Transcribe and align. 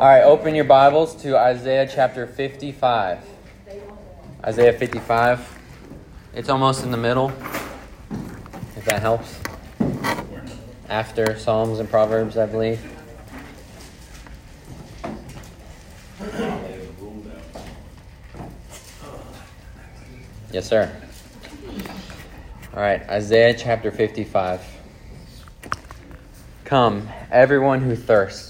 All 0.00 0.06
right, 0.06 0.22
open 0.22 0.54
your 0.54 0.64
Bibles 0.64 1.14
to 1.16 1.36
Isaiah 1.36 1.86
chapter 1.86 2.26
55. 2.26 3.18
Isaiah 4.42 4.72
55. 4.72 5.58
It's 6.32 6.48
almost 6.48 6.84
in 6.84 6.90
the 6.90 6.96
middle, 6.96 7.28
if 8.76 8.86
that 8.86 9.02
helps. 9.02 9.38
After 10.88 11.38
Psalms 11.38 11.80
and 11.80 11.90
Proverbs, 11.90 12.38
I 12.38 12.46
believe. 12.46 12.80
Yes, 20.50 20.66
sir. 20.66 20.90
All 22.72 22.80
right, 22.80 23.02
Isaiah 23.10 23.52
chapter 23.52 23.90
55. 23.90 24.64
Come, 26.64 27.06
everyone 27.30 27.82
who 27.82 27.94
thirsts, 27.94 28.49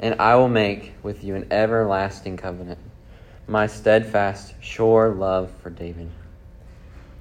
and 0.00 0.20
I 0.20 0.36
will 0.36 0.48
make 0.48 0.94
with 1.02 1.24
you 1.24 1.34
an 1.34 1.46
everlasting 1.50 2.36
covenant, 2.36 2.78
my 3.46 3.66
steadfast, 3.66 4.54
sure 4.60 5.08
love 5.08 5.50
for 5.62 5.70
David. 5.70 6.10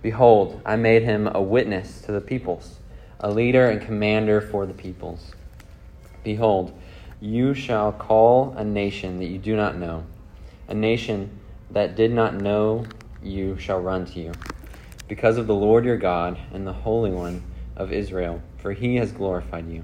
Behold, 0.02 0.62
I 0.66 0.76
made 0.76 1.04
him 1.04 1.28
a 1.34 1.42
witness 1.42 2.02
to 2.02 2.12
the 2.12 2.22
peoples, 2.22 2.80
a 3.20 3.32
leader 3.32 3.70
and 3.70 3.82
commander 3.82 4.42
for 4.42 4.66
the 4.66 4.74
peoples. 4.74 5.32
Behold, 6.24 6.78
you 7.20 7.54
shall 7.54 7.92
call 7.92 8.54
a 8.58 8.64
nation 8.64 9.20
that 9.20 9.26
you 9.26 9.40
do 9.40 9.56
not 9.56 9.78
know, 9.78 10.04
a 10.68 10.73
nation 10.73 11.32
that 11.72 11.96
did 11.96 12.12
not 12.12 12.36
know 12.36 12.86
you 13.23 13.58
shall 13.58 13.80
run 13.80 14.06
to 14.06 14.20
you, 14.20 14.34
because 15.08 15.38
of 15.38 15.48
the 15.48 15.56
Lord 15.56 15.84
your 15.84 15.98
God 15.98 16.38
and 16.54 16.68
the 16.68 16.73
Holy 16.73 17.12
One 17.12 17.42
of 17.76 17.92
Israel, 17.92 18.42
for 18.58 18.73
he 18.73 18.98
has 18.98 19.12
glorified 19.12 19.68
you. 19.68 19.84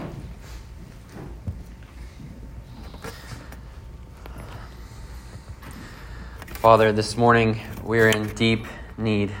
Father, 6.61 6.91
this 6.91 7.17
morning 7.17 7.59
we're 7.83 8.09
in 8.09 8.35
deep 8.35 8.67
need. 8.95 9.31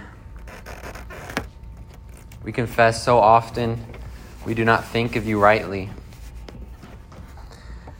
We 2.43 2.51
confess 2.51 3.03
so 3.03 3.19
often 3.19 3.85
we 4.43 4.55
do 4.55 4.65
not 4.65 4.85
think 4.85 5.15
of 5.15 5.27
you 5.27 5.39
rightly. 5.39 5.91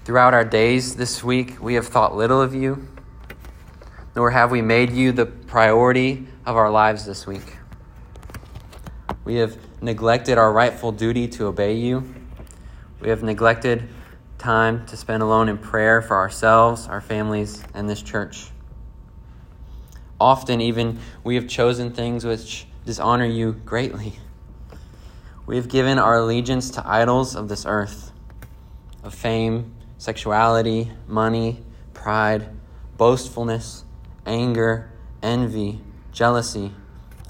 Throughout 0.06 0.34
our 0.34 0.44
days 0.44 0.96
this 0.96 1.24
week, 1.24 1.62
we 1.62 1.76
have 1.76 1.86
thought 1.86 2.16
little 2.16 2.42
of 2.42 2.56
you, 2.56 2.88
nor 4.16 4.32
have 4.32 4.50
we 4.50 4.64
made 4.64 4.92
you 4.92 5.12
the 5.12 5.28
priority 5.28 6.26
of 6.44 6.56
our 6.56 6.72
lives 6.72 7.06
this 7.06 7.28
week. 7.28 7.58
We 9.24 9.36
have 9.36 9.56
neglected 9.84 10.40
our 10.40 10.52
rightful 10.52 10.94
duty 10.94 11.28
to 11.28 11.46
obey 11.46 11.76
you. 11.76 12.12
We 13.00 13.10
have 13.10 13.22
neglected 13.22 13.88
time 14.40 14.84
to 14.88 14.98
spend 14.98 15.22
alone 15.22 15.48
in 15.48 15.60
prayer 15.60 16.02
for 16.02 16.18
ourselves, 16.18 16.88
our 16.88 17.02
families, 17.02 17.64
and 17.76 17.88
this 17.88 18.02
church. 18.02 18.48
Often, 20.22 20.62
even, 20.62 21.00
we 21.24 21.34
have 21.34 21.48
chosen 21.48 21.94
things 21.94 22.24
which 22.24 22.68
dishonor 22.86 23.26
you 23.26 23.54
greatly. 23.54 24.20
We 25.48 25.56
have 25.56 25.68
given 25.68 25.98
our 25.98 26.18
allegiance 26.18 26.70
to 26.72 26.88
idols 26.88 27.36
of 27.36 27.50
this 27.50 27.66
earth, 27.66 28.12
of 29.04 29.16
fame, 29.16 29.74
sexuality, 29.98 30.92
money, 31.08 31.64
pride, 31.96 32.50
boastfulness, 32.98 33.84
anger, 34.28 34.92
envy, 35.24 35.82
jealousy, 36.12 36.72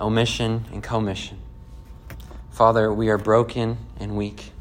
omission, 0.01 0.65
and 0.73 0.83
commission. 0.83 1.39
Father, 2.49 2.91
we 2.91 3.07
are 3.07 3.17
broken 3.17 3.77
and 4.01 4.17
weak. 4.17 4.51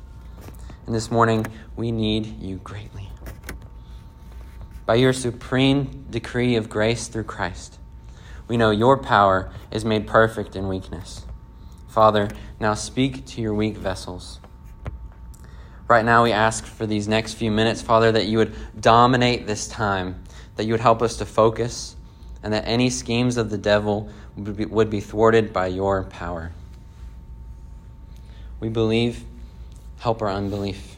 And 0.87 0.95
this 0.95 1.11
morning, 1.11 1.49
we 1.75 1.91
need 1.91 2.41
you 2.41 2.59
greatly. 2.59 3.09
By 4.87 4.95
your 4.95 5.13
supreme 5.13 6.07
decree 6.11 6.55
of 6.55 6.69
grace 6.71 7.09
through 7.09 7.25
Christ, 7.25 7.80
we 8.50 8.56
know 8.56 8.72
your 8.72 8.99
power 8.99 9.49
is 9.71 9.84
made 9.84 10.09
perfect 10.09 10.56
in 10.56 10.66
weakness. 10.66 11.25
Father, 11.87 12.28
now 12.59 12.75
speak 12.75 13.25
to 13.27 13.41
your 13.41 13.55
weak 13.55 13.77
vessels. 13.77 14.41
Right 15.87 16.05
now, 16.05 16.25
we 16.25 16.33
ask 16.33 16.65
for 16.65 16.84
these 16.84 17.06
next 17.06 17.34
few 17.34 17.53
minutes, 17.53 17.81
Father, 17.81 18.10
that 18.10 18.27
you 18.27 18.39
would 18.39 18.53
dominate 18.81 19.47
this 19.47 19.69
time, 19.69 20.25
that 20.56 20.65
you 20.65 20.72
would 20.72 20.81
help 20.81 21.00
us 21.00 21.19
to 21.19 21.27
focus, 21.27 21.94
and 22.43 22.53
that 22.53 22.66
any 22.66 22.91
schemes 22.91 23.37
of 23.37 23.50
the 23.50 23.59
devil 23.59 24.10
would 24.37 24.56
be, 24.56 24.65
would 24.65 24.91
be 24.91 25.00
thwarted 25.00 25.53
by 25.53 25.69
your 25.69 26.03
power. 26.03 26.50
We 28.59 28.69
believe, 28.69 29.22
help 30.00 30.22
our 30.22 30.28
unbelief. 30.28 30.97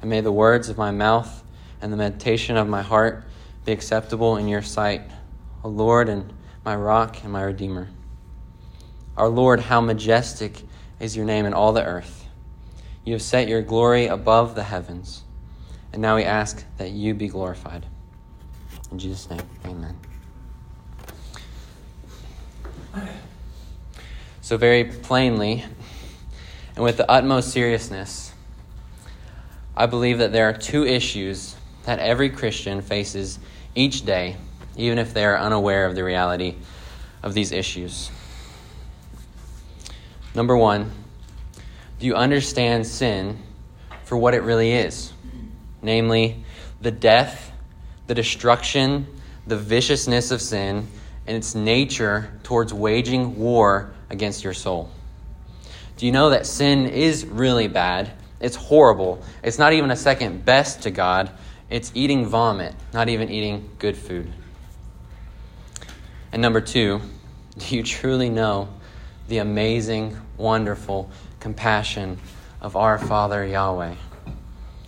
And 0.00 0.10
may 0.10 0.20
the 0.20 0.32
words 0.32 0.68
of 0.68 0.76
my 0.76 0.90
mouth 0.90 1.44
and 1.80 1.92
the 1.92 1.96
meditation 1.96 2.56
of 2.56 2.66
my 2.66 2.82
heart 2.82 3.22
be 3.64 3.70
acceptable 3.70 4.36
in 4.36 4.48
your 4.48 4.62
sight 4.62 5.02
O 5.64 5.68
Lord 5.68 6.08
and 6.08 6.32
my 6.64 6.76
rock 6.76 7.22
and 7.22 7.32
my 7.32 7.42
redeemer. 7.42 7.88
Our 9.16 9.28
Lord, 9.28 9.60
how 9.60 9.80
majestic 9.80 10.62
is 11.00 11.16
your 11.16 11.24
name 11.26 11.44
in 11.44 11.54
all 11.54 11.72
the 11.72 11.84
earth. 11.84 12.26
You 13.04 13.14
have 13.14 13.22
set 13.22 13.48
your 13.48 13.62
glory 13.62 14.06
above 14.06 14.54
the 14.54 14.64
heavens. 14.64 15.24
And 15.92 16.02
now 16.02 16.16
we 16.16 16.24
ask 16.24 16.64
that 16.76 16.90
you 16.90 17.14
be 17.14 17.28
glorified. 17.28 17.86
In 18.90 18.98
Jesus' 18.98 19.28
name, 19.30 19.42
amen. 19.64 19.96
So, 24.40 24.56
very 24.56 24.84
plainly, 24.84 25.64
and 26.74 26.84
with 26.84 26.96
the 26.96 27.10
utmost 27.10 27.50
seriousness, 27.50 28.32
I 29.76 29.86
believe 29.86 30.18
that 30.18 30.32
there 30.32 30.48
are 30.48 30.54
two 30.54 30.86
issues 30.86 31.54
that 31.84 31.98
every 31.98 32.30
Christian 32.30 32.80
faces 32.82 33.38
each 33.74 34.04
day 34.04 34.36
even 34.78 34.98
if 34.98 35.12
they 35.12 35.24
are 35.24 35.36
unaware 35.36 35.84
of 35.84 35.94
the 35.94 36.04
reality 36.04 36.54
of 37.22 37.34
these 37.34 37.52
issues. 37.52 38.10
Number 40.34 40.56
one, 40.56 40.90
do 41.98 42.06
you 42.06 42.14
understand 42.14 42.86
sin 42.86 43.42
for 44.04 44.16
what 44.16 44.34
it 44.34 44.42
really 44.42 44.72
is? 44.72 45.12
Namely, 45.82 46.44
the 46.80 46.92
death, 46.92 47.52
the 48.06 48.14
destruction, 48.14 49.06
the 49.46 49.56
viciousness 49.56 50.30
of 50.30 50.40
sin, 50.40 50.86
and 51.26 51.36
its 51.36 51.54
nature 51.54 52.32
towards 52.44 52.72
waging 52.72 53.36
war 53.36 53.92
against 54.10 54.44
your 54.44 54.54
soul. 54.54 54.90
Do 55.96 56.06
you 56.06 56.12
know 56.12 56.30
that 56.30 56.46
sin 56.46 56.86
is 56.86 57.26
really 57.26 57.66
bad? 57.66 58.12
It's 58.40 58.54
horrible. 58.54 59.22
It's 59.42 59.58
not 59.58 59.72
even 59.72 59.90
a 59.90 59.96
second 59.96 60.44
best 60.44 60.82
to 60.82 60.92
God. 60.92 61.30
It's 61.68 61.90
eating 61.94 62.26
vomit, 62.26 62.74
not 62.94 63.08
even 63.08 63.28
eating 63.28 63.68
good 63.78 63.96
food. 63.96 64.32
And 66.32 66.42
number 66.42 66.60
two, 66.60 67.00
do 67.58 67.76
you 67.76 67.82
truly 67.82 68.28
know 68.28 68.68
the 69.28 69.38
amazing, 69.38 70.16
wonderful 70.36 71.10
compassion 71.40 72.18
of 72.60 72.76
our 72.76 72.98
Father 72.98 73.46
Yahweh? 73.46 73.94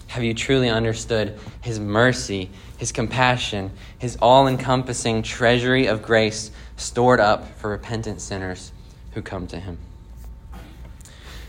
Have 0.09 0.25
you 0.25 0.35
truly 0.35 0.69
understood 0.69 1.39
His 1.61 1.79
mercy, 1.79 2.51
His 2.79 2.91
compassion, 2.91 3.71
His 3.99 4.19
all 4.21 4.49
encompassing 4.49 5.23
treasury 5.23 5.87
of 5.87 6.03
grace 6.03 6.51
stored 6.77 7.21
up 7.21 7.49
for 7.59 7.71
repentant 7.71 8.21
sinners 8.21 8.73
who 9.13 9.23
come 9.23 9.47
to 9.49 9.61
Him? 9.61 9.79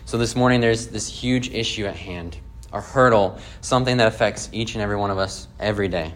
So, 0.05 0.17
this 0.17 0.35
morning, 0.35 0.61
there's 0.61 0.87
this 0.87 1.07
huge 1.07 1.49
issue 1.49 1.85
at 1.85 1.95
hand, 1.95 2.37
a 2.71 2.81
hurdle, 2.81 3.39
something 3.61 3.97
that 3.97 4.07
affects 4.07 4.49
each 4.51 4.75
and 4.75 4.81
every 4.83 4.97
one 4.97 5.09
of 5.09 5.17
us 5.17 5.47
every 5.59 5.87
day. 5.87 6.13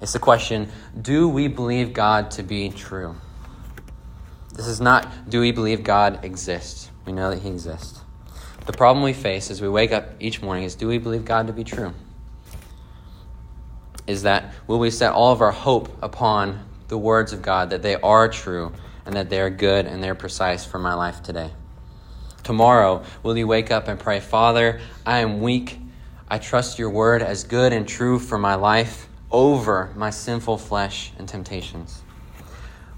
It's 0.00 0.12
the 0.12 0.18
question 0.18 0.68
do 1.00 1.28
we 1.28 1.48
believe 1.48 1.92
God 1.92 2.30
to 2.32 2.42
be 2.42 2.70
true? 2.70 3.16
This 4.54 4.66
is 4.68 4.80
not, 4.80 5.28
do 5.28 5.40
we 5.40 5.50
believe 5.50 5.82
God 5.82 6.24
exists? 6.24 6.90
We 7.04 7.12
know 7.12 7.30
that 7.30 7.42
He 7.42 7.48
exists. 7.48 8.00
The 8.66 8.72
problem 8.72 9.04
we 9.04 9.12
face 9.12 9.50
as 9.50 9.60
we 9.60 9.68
wake 9.68 9.92
up 9.92 10.10
each 10.20 10.40
morning 10.40 10.64
is, 10.64 10.74
do 10.74 10.86
we 10.86 10.98
believe 10.98 11.24
God 11.24 11.48
to 11.48 11.52
be 11.52 11.64
true? 11.64 11.92
Is 14.06 14.22
that, 14.22 14.54
will 14.66 14.78
we 14.78 14.90
set 14.90 15.12
all 15.12 15.32
of 15.32 15.40
our 15.40 15.50
hope 15.50 16.02
upon 16.02 16.60
the 16.88 16.96
words 16.96 17.32
of 17.32 17.42
God, 17.42 17.70
that 17.70 17.82
they 17.82 17.96
are 17.96 18.28
true 18.28 18.72
and 19.06 19.16
that 19.16 19.28
they 19.28 19.40
are 19.40 19.50
good 19.50 19.86
and 19.86 20.02
they're 20.02 20.14
precise 20.14 20.64
for 20.64 20.78
my 20.78 20.94
life 20.94 21.22
today? 21.22 21.50
Tomorrow, 22.42 23.02
will 23.22 23.36
you 23.36 23.46
wake 23.46 23.70
up 23.70 23.88
and 23.88 23.98
pray, 23.98 24.20
Father, 24.20 24.80
I 25.04 25.18
am 25.18 25.40
weak. 25.40 25.78
I 26.28 26.38
trust 26.38 26.78
your 26.78 26.90
word 26.90 27.22
as 27.22 27.44
good 27.44 27.72
and 27.72 27.88
true 27.88 28.18
for 28.18 28.38
my 28.38 28.54
life 28.54 29.08
over 29.34 29.90
my 29.96 30.10
sinful 30.10 30.56
flesh 30.56 31.10
and 31.18 31.28
temptations? 31.28 32.02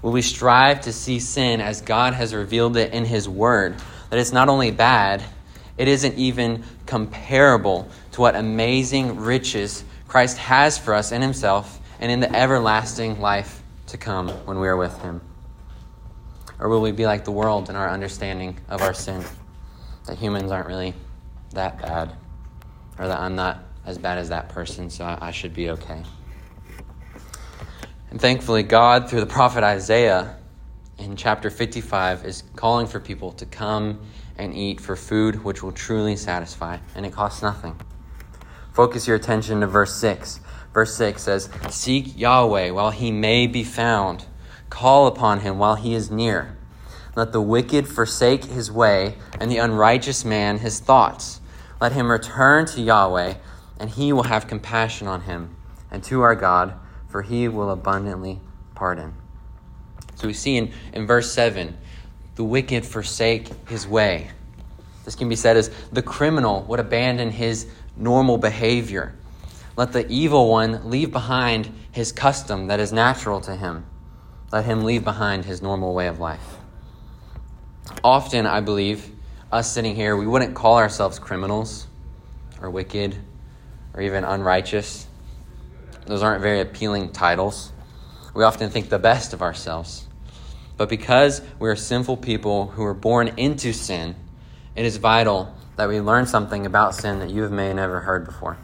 Will 0.03 0.11
we 0.11 0.21
strive 0.21 0.81
to 0.81 0.93
see 0.93 1.19
sin 1.19 1.59
as 1.59 1.81
God 1.81 2.13
has 2.13 2.31
revealed 2.31 2.77
it 2.77 2.93
in 2.93 3.05
His 3.05 3.27
Word? 3.27 3.75
That 4.11 4.19
it's 4.19 4.31
not 4.31 4.47
only 4.47 4.69
bad, 4.69 5.23
it 5.77 5.87
isn't 5.87 6.15
even 6.15 6.63
comparable 6.85 7.89
to 8.11 8.21
what 8.21 8.35
amazing 8.35 9.17
riches 9.17 9.83
Christ 10.07 10.37
has 10.37 10.77
for 10.77 10.93
us 10.93 11.11
in 11.11 11.23
Himself 11.23 11.79
and 11.99 12.11
in 12.11 12.19
the 12.19 12.33
everlasting 12.33 13.19
life 13.19 13.63
to 13.87 13.97
come 13.97 14.29
when 14.45 14.59
we 14.59 14.67
are 14.67 14.77
with 14.77 14.95
Him? 15.01 15.21
Or 16.59 16.69
will 16.69 16.81
we 16.81 16.91
be 16.91 17.07
like 17.07 17.25
the 17.25 17.31
world 17.31 17.69
in 17.69 17.75
our 17.75 17.89
understanding 17.89 18.59
of 18.69 18.83
our 18.83 18.93
sin? 18.93 19.23
That 20.05 20.19
humans 20.19 20.51
aren't 20.51 20.67
really 20.67 20.93
that 21.53 21.81
bad, 21.81 22.13
or 22.99 23.07
that 23.07 23.19
I'm 23.19 23.35
not 23.35 23.63
as 23.87 23.97
bad 23.97 24.19
as 24.19 24.29
that 24.29 24.49
person, 24.49 24.91
so 24.91 25.17
I, 25.19 25.31
should 25.31 25.53
be 25.53 25.71
okay. 25.71 26.03
And 28.09 28.21
thankfully, 28.21 28.63
God, 28.63 29.09
through 29.09 29.19
the 29.19 29.25
prophet 29.25 29.63
Isaiah 29.63 30.37
in 30.97 31.15
chapter 31.15 31.49
55, 31.49 32.25
is 32.25 32.43
calling 32.55 32.87
for 32.87 32.99
people 32.99 33.33
to 33.33 33.45
come 33.45 33.99
and 34.37 34.55
eat 34.55 34.79
for 34.79 34.95
food 34.95 35.43
which 35.43 35.61
will 35.61 35.73
truly 35.73 36.15
satisfy, 36.15 36.77
and 36.95 37.05
it 37.05 37.11
costs 37.11 37.41
nothing. 37.41 37.79
Focus 38.71 39.07
your 39.07 39.15
attention 39.15 39.61
to 39.61 39.67
verse 39.67 39.95
6. 39.95 40.39
Verse 40.73 40.95
6 40.95 41.21
says, 41.21 41.49
Seek 41.69 42.17
Yahweh 42.17 42.69
while 42.69 42.91
he 42.91 43.11
may 43.11 43.47
be 43.47 43.63
found, 43.63 44.25
call 44.69 45.07
upon 45.07 45.41
him 45.41 45.57
while 45.57 45.75
he 45.75 45.93
is 45.93 46.09
near. 46.09 46.55
Let 47.15 47.31
the 47.31 47.41
wicked 47.41 47.87
forsake 47.87 48.45
his 48.45 48.71
way, 48.71 49.15
and 49.39 49.51
the 49.51 49.57
unrighteous 49.57 50.23
man 50.23 50.59
his 50.59 50.79
thoughts. 50.79 51.41
Let 51.81 51.91
him 51.91 52.11
return 52.11 52.67
to 52.67 52.81
Yahweh, 52.81 53.35
and 53.79 53.89
he 53.89 54.13
will 54.13 54.23
have 54.23 54.47
compassion 54.47 55.07
on 55.07 55.21
him, 55.21 55.55
and 55.89 56.03
to 56.03 56.21
our 56.21 56.35
God 56.35 56.79
for 57.17 57.23
he 57.23 57.47
will 57.47 57.71
abundantly 57.71 58.39
pardon. 58.75 59.11
So 60.13 60.27
we 60.27 60.33
see 60.33 60.55
in, 60.55 60.71
in 60.93 61.07
verse 61.07 61.31
7 61.31 61.75
the 62.35 62.43
wicked 62.43 62.85
forsake 62.85 63.49
his 63.67 63.87
way. 63.87 64.29
This 65.03 65.15
can 65.15 65.27
be 65.27 65.35
said 65.35 65.57
as 65.57 65.71
the 65.91 66.03
criminal 66.03 66.61
would 66.65 66.79
abandon 66.79 67.31
his 67.31 67.65
normal 67.95 68.37
behavior. 68.37 69.15
Let 69.75 69.93
the 69.93 70.07
evil 70.07 70.51
one 70.51 70.91
leave 70.91 71.11
behind 71.11 71.71
his 71.91 72.11
custom 72.11 72.67
that 72.67 72.79
is 72.79 72.93
natural 72.93 73.41
to 73.41 73.55
him. 73.55 73.87
Let 74.51 74.65
him 74.65 74.83
leave 74.83 75.03
behind 75.03 75.43
his 75.43 75.63
normal 75.63 75.95
way 75.95 76.05
of 76.05 76.19
life. 76.19 76.57
Often, 78.03 78.45
I 78.45 78.59
believe, 78.59 79.09
us 79.51 79.73
sitting 79.73 79.95
here, 79.95 80.15
we 80.15 80.27
wouldn't 80.27 80.53
call 80.53 80.77
ourselves 80.77 81.17
criminals 81.17 81.87
or 82.61 82.69
wicked 82.69 83.15
or 83.95 84.01
even 84.01 84.23
unrighteous. 84.23 85.07
Those 86.07 86.23
aren't 86.23 86.41
very 86.41 86.61
appealing 86.61 87.11
titles. 87.11 87.71
We 88.33 88.43
often 88.43 88.69
think 88.69 88.89
the 88.89 88.97
best 88.97 89.33
of 89.33 89.41
ourselves. 89.41 90.07
But 90.77 90.89
because 90.89 91.41
we 91.59 91.67
are 91.69 91.75
sinful 91.75 92.17
people 92.17 92.67
who 92.67 92.83
were 92.83 92.93
born 92.93 93.33
into 93.37 93.73
sin, 93.73 94.15
it 94.75 94.85
is 94.85 94.97
vital 94.97 95.53
that 95.75 95.89
we 95.89 95.99
learn 95.99 96.25
something 96.25 96.65
about 96.65 96.95
sin 96.95 97.19
that 97.19 97.29
you 97.29 97.41
have 97.41 97.51
may 97.51 97.73
never 97.73 97.99
heard 97.99 98.25
before. 98.25 98.57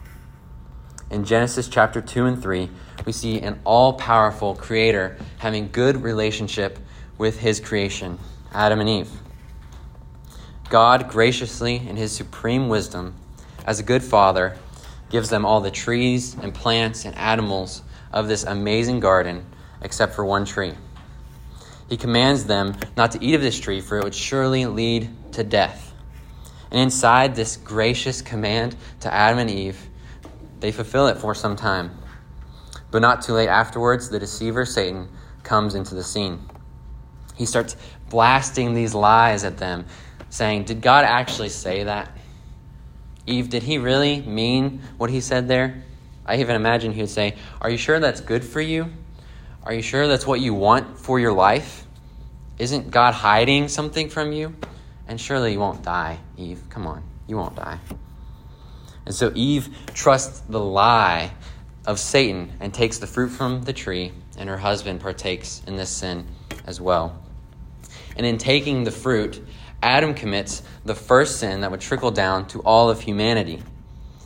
In 1.10 1.24
Genesis 1.24 1.68
chapter 1.68 2.00
2 2.00 2.26
and 2.26 2.42
3, 2.42 2.70
we 3.04 3.12
see 3.12 3.40
an 3.40 3.60
all 3.64 3.92
powerful 3.92 4.54
creator 4.54 5.18
having 5.38 5.68
good 5.70 6.02
relationship 6.02 6.78
with 7.18 7.40
his 7.40 7.60
creation, 7.60 8.18
Adam 8.52 8.80
and 8.80 8.88
Eve. 8.88 9.10
God 10.70 11.08
graciously, 11.08 11.76
in 11.76 11.96
his 11.96 12.10
supreme 12.12 12.68
wisdom, 12.68 13.14
as 13.66 13.78
a 13.78 13.82
good 13.82 14.02
father, 14.02 14.56
gives 15.14 15.30
them 15.30 15.46
all 15.46 15.60
the 15.60 15.70
trees 15.70 16.34
and 16.42 16.52
plants 16.52 17.04
and 17.04 17.16
animals 17.16 17.82
of 18.12 18.26
this 18.26 18.42
amazing 18.42 18.98
garden 18.98 19.46
except 19.80 20.12
for 20.12 20.24
one 20.24 20.44
tree. 20.44 20.72
He 21.88 21.96
commands 21.96 22.46
them 22.46 22.76
not 22.96 23.12
to 23.12 23.24
eat 23.24 23.36
of 23.36 23.40
this 23.40 23.60
tree, 23.60 23.80
for 23.80 23.96
it 23.96 24.02
would 24.02 24.12
surely 24.12 24.66
lead 24.66 25.08
to 25.34 25.44
death. 25.44 25.94
And 26.72 26.80
inside 26.80 27.36
this 27.36 27.56
gracious 27.56 28.22
command 28.22 28.74
to 29.02 29.14
Adam 29.14 29.38
and 29.38 29.48
Eve, 29.48 29.78
they 30.58 30.72
fulfill 30.72 31.06
it 31.06 31.18
for 31.18 31.32
some 31.32 31.54
time. 31.54 31.96
But 32.90 33.00
not 33.00 33.22
too 33.22 33.34
late 33.34 33.48
afterwards, 33.48 34.10
the 34.10 34.18
deceiver 34.18 34.66
Satan 34.66 35.08
comes 35.44 35.76
into 35.76 35.94
the 35.94 36.02
scene. 36.02 36.40
He 37.36 37.46
starts 37.46 37.76
blasting 38.10 38.74
these 38.74 38.94
lies 38.96 39.44
at 39.44 39.58
them, 39.58 39.86
saying, 40.28 40.64
Did 40.64 40.82
God 40.82 41.04
actually 41.04 41.50
say 41.50 41.84
that? 41.84 42.10
Eve, 43.26 43.48
did 43.48 43.62
he 43.62 43.78
really 43.78 44.20
mean 44.20 44.82
what 44.98 45.10
he 45.10 45.20
said 45.20 45.48
there? 45.48 45.82
I 46.26 46.36
even 46.36 46.56
imagine 46.56 46.92
he 46.92 47.00
would 47.00 47.10
say, 47.10 47.36
Are 47.60 47.70
you 47.70 47.76
sure 47.76 48.00
that's 48.00 48.20
good 48.20 48.44
for 48.44 48.60
you? 48.60 48.90
Are 49.62 49.72
you 49.72 49.82
sure 49.82 50.06
that's 50.08 50.26
what 50.26 50.40
you 50.40 50.52
want 50.54 50.98
for 50.98 51.18
your 51.18 51.32
life? 51.32 51.86
Isn't 52.58 52.90
God 52.90 53.14
hiding 53.14 53.68
something 53.68 54.08
from 54.08 54.32
you? 54.32 54.54
And 55.08 55.20
surely 55.20 55.52
you 55.52 55.60
won't 55.60 55.82
die, 55.82 56.18
Eve. 56.36 56.62
Come 56.70 56.86
on, 56.86 57.02
you 57.26 57.36
won't 57.36 57.56
die. 57.56 57.78
And 59.06 59.14
so 59.14 59.32
Eve 59.34 59.68
trusts 59.92 60.40
the 60.40 60.60
lie 60.60 61.32
of 61.86 61.98
Satan 61.98 62.52
and 62.60 62.72
takes 62.72 62.98
the 62.98 63.06
fruit 63.06 63.28
from 63.28 63.62
the 63.62 63.72
tree, 63.72 64.12
and 64.38 64.48
her 64.48 64.56
husband 64.56 65.00
partakes 65.00 65.62
in 65.66 65.76
this 65.76 65.90
sin 65.90 66.26
as 66.66 66.80
well. 66.80 67.20
And 68.16 68.24
in 68.24 68.38
taking 68.38 68.84
the 68.84 68.90
fruit, 68.90 69.44
Adam 69.84 70.14
commits 70.14 70.62
the 70.86 70.94
first 70.94 71.38
sin 71.38 71.60
that 71.60 71.70
would 71.70 71.80
trickle 71.80 72.10
down 72.10 72.46
to 72.46 72.60
all 72.60 72.88
of 72.88 73.02
humanity. 73.02 73.62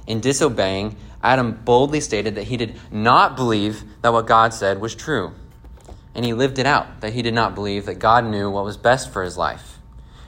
In 0.06 0.20
disobeying, 0.20 0.94
Adam 1.20 1.60
boldly 1.64 2.00
stated 2.00 2.37
that 2.37 2.44
he 2.44 2.56
did 2.56 2.76
not 2.93 3.34
believe 3.34 3.82
that 4.02 4.12
what 4.12 4.28
God 4.28 4.55
said 4.55 4.81
was 4.81 4.94
true. 4.94 5.32
And 6.14 6.25
he 6.25 6.32
lived 6.32 6.60
it 6.60 6.66
out, 6.66 7.00
that 7.00 7.12
he 7.12 7.22
did 7.22 7.34
not 7.34 7.56
believe 7.56 7.87
that 7.87 7.99
God 7.99 8.25
knew 8.25 8.49
what 8.49 8.64
was 8.64 8.76
best 8.76 9.12
for 9.12 9.25
his 9.25 9.37
life. 9.37 9.78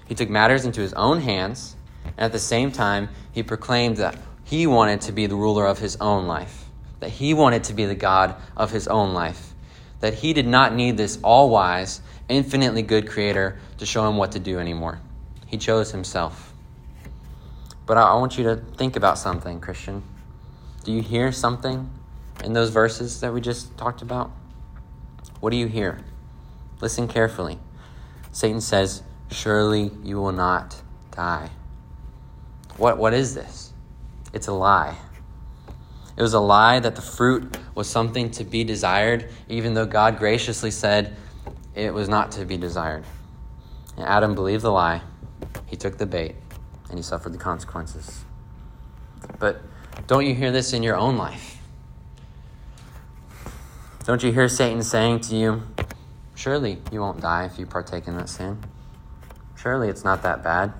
He 0.08 0.16
took 0.16 0.28
matters 0.28 0.64
into 0.64 0.80
his 0.80 0.92
own 0.94 1.20
hands, 1.20 1.76
and 2.04 2.18
at 2.18 2.32
the 2.32 2.40
same 2.40 2.72
time, 2.72 3.08
he 3.30 3.44
proclaimed 3.44 3.98
that 3.98 4.18
he 4.42 4.66
wanted 4.66 5.02
to 5.02 5.12
be 5.12 5.26
the 5.26 5.36
ruler 5.36 5.64
of 5.64 5.78
his 5.78 5.96
own 6.00 6.26
life, 6.26 6.64
that 6.98 7.10
he 7.10 7.34
wanted 7.34 7.62
to 7.64 7.72
be 7.72 7.86
the 7.86 7.94
God 7.94 8.34
of 8.56 8.72
his 8.72 8.88
own 8.88 9.14
life, 9.14 9.54
that 10.00 10.14
he 10.14 10.32
did 10.32 10.48
not 10.48 10.74
need 10.74 10.96
this 10.96 11.20
all 11.22 11.50
wise, 11.50 12.00
infinitely 12.28 12.82
good 12.82 13.08
creator 13.08 13.60
to 13.78 13.86
show 13.86 14.08
him 14.08 14.16
what 14.16 14.32
to 14.32 14.40
do 14.40 14.58
anymore. 14.58 15.00
He 15.50 15.58
chose 15.58 15.90
himself. 15.90 16.54
But 17.84 17.96
I 17.96 18.14
want 18.14 18.38
you 18.38 18.44
to 18.44 18.56
think 18.56 18.94
about 18.94 19.18
something, 19.18 19.60
Christian. 19.60 20.04
Do 20.84 20.92
you 20.92 21.02
hear 21.02 21.32
something 21.32 21.90
in 22.44 22.52
those 22.52 22.70
verses 22.70 23.20
that 23.20 23.34
we 23.34 23.40
just 23.40 23.76
talked 23.76 24.00
about? 24.00 24.30
What 25.40 25.50
do 25.50 25.56
you 25.56 25.66
hear? 25.66 25.98
Listen 26.80 27.08
carefully. 27.08 27.58
Satan 28.30 28.60
says, 28.60 29.02
Surely 29.32 29.90
you 30.04 30.20
will 30.20 30.30
not 30.30 30.80
die. 31.10 31.50
What, 32.76 32.98
what 32.98 33.12
is 33.12 33.34
this? 33.34 33.72
It's 34.32 34.46
a 34.46 34.52
lie. 34.52 34.96
It 36.16 36.22
was 36.22 36.34
a 36.34 36.40
lie 36.40 36.78
that 36.78 36.94
the 36.94 37.02
fruit 37.02 37.56
was 37.74 37.88
something 37.88 38.30
to 38.32 38.44
be 38.44 38.62
desired, 38.62 39.28
even 39.48 39.74
though 39.74 39.86
God 39.86 40.16
graciously 40.16 40.70
said 40.70 41.16
it 41.74 41.92
was 41.92 42.08
not 42.08 42.30
to 42.32 42.44
be 42.44 42.56
desired. 42.56 43.04
And 43.96 44.06
Adam 44.06 44.36
believed 44.36 44.62
the 44.62 44.70
lie, 44.70 45.02
he 45.66 45.76
took 45.76 45.98
the 45.98 46.06
bait 46.06 46.36
and 46.88 46.98
he 46.98 47.02
suffered 47.02 47.32
the 47.32 47.38
consequences. 47.38 48.24
But 49.38 49.62
don't 50.06 50.26
you 50.26 50.34
hear 50.34 50.50
this 50.50 50.72
in 50.72 50.82
your 50.82 50.96
own 50.96 51.16
life? 51.16 51.58
Don't 54.04 54.22
you 54.22 54.32
hear 54.32 54.48
Satan 54.48 54.82
saying 54.82 55.20
to 55.20 55.36
you, 55.36 55.62
Surely 56.34 56.78
you 56.90 57.00
won't 57.00 57.20
die 57.20 57.44
if 57.44 57.58
you 57.58 57.66
partake 57.66 58.08
in 58.08 58.16
that 58.16 58.28
sin? 58.28 58.58
Surely 59.56 59.88
it's 59.88 60.04
not 60.04 60.22
that 60.22 60.42
bad. 60.42 60.72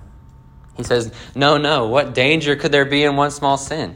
He 0.75 0.83
says, 0.83 1.13
No, 1.35 1.57
no, 1.57 1.87
what 1.87 2.15
danger 2.15 2.55
could 2.55 2.71
there 2.71 2.85
be 2.85 3.03
in 3.03 3.15
one 3.15 3.29
small 3.31 3.57
sin? 3.57 3.95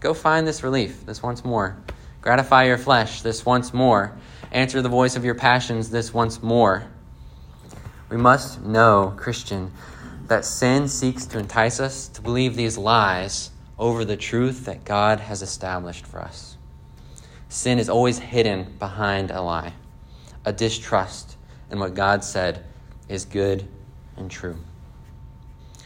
Go 0.00 0.12
find 0.14 0.46
this 0.46 0.62
relief, 0.62 1.06
this 1.06 1.22
once 1.22 1.44
more. 1.44 1.76
Gratify 2.20 2.64
your 2.64 2.78
flesh, 2.78 3.22
this 3.22 3.46
once 3.46 3.72
more. 3.72 4.16
Answer 4.52 4.82
the 4.82 4.88
voice 4.88 5.16
of 5.16 5.24
your 5.24 5.34
passions, 5.34 5.90
this 5.90 6.12
once 6.12 6.42
more. 6.42 6.84
We 8.10 8.16
must 8.16 8.60
know, 8.62 9.14
Christian, 9.16 9.70
that 10.26 10.44
sin 10.44 10.88
seeks 10.88 11.26
to 11.26 11.38
entice 11.38 11.78
us 11.78 12.08
to 12.08 12.20
believe 12.20 12.56
these 12.56 12.76
lies 12.76 13.50
over 13.78 14.04
the 14.04 14.16
truth 14.16 14.64
that 14.64 14.84
God 14.84 15.20
has 15.20 15.42
established 15.42 16.04
for 16.04 16.20
us. 16.20 16.56
Sin 17.48 17.78
is 17.78 17.88
always 17.88 18.18
hidden 18.18 18.76
behind 18.78 19.30
a 19.30 19.40
lie, 19.40 19.74
a 20.44 20.52
distrust 20.52 21.36
in 21.70 21.78
what 21.78 21.94
God 21.94 22.24
said 22.24 22.64
is 23.08 23.24
good 23.24 23.66
and 24.16 24.28
true. 24.28 24.56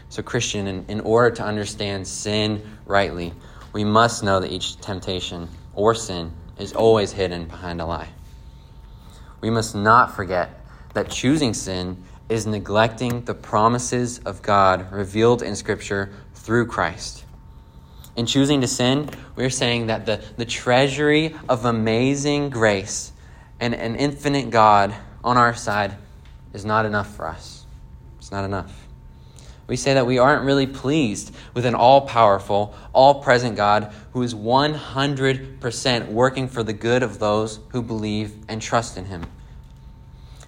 So, 0.09 0.23
Christian, 0.23 0.67
in, 0.67 0.85
in 0.89 1.01
order 1.01 1.35
to 1.37 1.45
understand 1.45 2.07
sin 2.07 2.63
rightly, 2.87 3.35
we 3.73 3.85
must 3.85 4.23
know 4.23 4.41
that 4.41 4.51
each 4.51 4.79
temptation 4.81 5.49
or 5.75 5.95
sin 5.95 6.33
is 6.59 6.73
always 6.73 7.13
hidden 7.13 7.47
behind 7.47 7.81
a 7.81 7.87
lie. 7.87 8.09
We 9.41 9.51
must 9.51 9.75
not 9.75 10.15
forget 10.15 10.61
that 10.95 11.11
choosing 11.11 11.53
sin 11.53 12.03
is 12.29 12.47
neglecting 12.47 13.25
the 13.25 13.35
promises 13.35 14.19
of 14.21 14.43
God 14.43 14.91
revealed 14.93 15.43
in 15.43 15.57
Scripture 15.57 16.13
through 16.35 16.67
Christ. 16.67 17.25
In 18.17 18.27
choosing 18.27 18.61
to 18.61 18.67
sin, 18.67 19.11
we're 19.37 19.51
saying 19.51 19.89
that 19.89 20.07
the, 20.07 20.23
the 20.37 20.45
treasury 20.45 21.35
of 21.49 21.65
amazing 21.65 22.51
grace 22.51 23.13
and 23.61 23.75
an 23.75 23.97
infinite 23.97 24.51
God 24.51 24.95
on 25.23 25.37
our 25.37 25.55
side 25.55 25.97
is 26.53 26.65
not 26.65 26.87
enough 26.87 27.15
for 27.15 27.27
us. 27.27 27.67
It's 28.19 28.31
not 28.31 28.45
enough. 28.45 28.85
We 29.67 29.77
say 29.77 29.95
that 29.95 30.07
we 30.07 30.19
aren't 30.19 30.45
really 30.45 30.67
pleased 30.67 31.35
with 31.55 31.65
an 31.65 31.75
all 31.75 32.03
powerful, 32.03 32.75
all 32.93 33.23
present 33.23 33.57
God 33.57 33.93
who 34.13 34.23
is 34.23 34.35
100% 34.35 36.09
working 36.09 36.49
for 36.49 36.63
the 36.63 36.73
good 36.73 37.03
of 37.03 37.19
those 37.19 37.61
who 37.71 37.83
believe 37.83 38.35
and 38.49 38.61
trust 38.61 38.97
in 38.99 39.07
Him. 39.07 39.25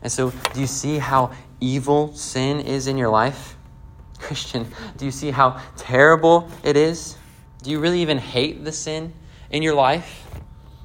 And 0.03 0.13
so, 0.13 0.33
do 0.53 0.61
you 0.61 0.67
see 0.67 0.99
how 0.99 1.33
evil 1.61 2.15
sin 2.15 2.61
is 2.61 2.87
in 2.87 2.97
your 2.99 3.09
life? 3.09 3.57
Christian, 4.19 4.67
do 4.97 5.05
you 5.05 5.11
see 5.11 5.31
how 5.31 5.61
terrible 5.77 6.49
it 6.63 6.77
is? 6.77 7.17
Do 7.63 7.71
you 7.71 7.81
really 7.81 8.03
even 8.03 8.19
hate 8.19 8.65
the 8.65 8.73
sin 8.73 9.13
in 9.51 9.63
your 9.63 9.75
life? 9.75 10.25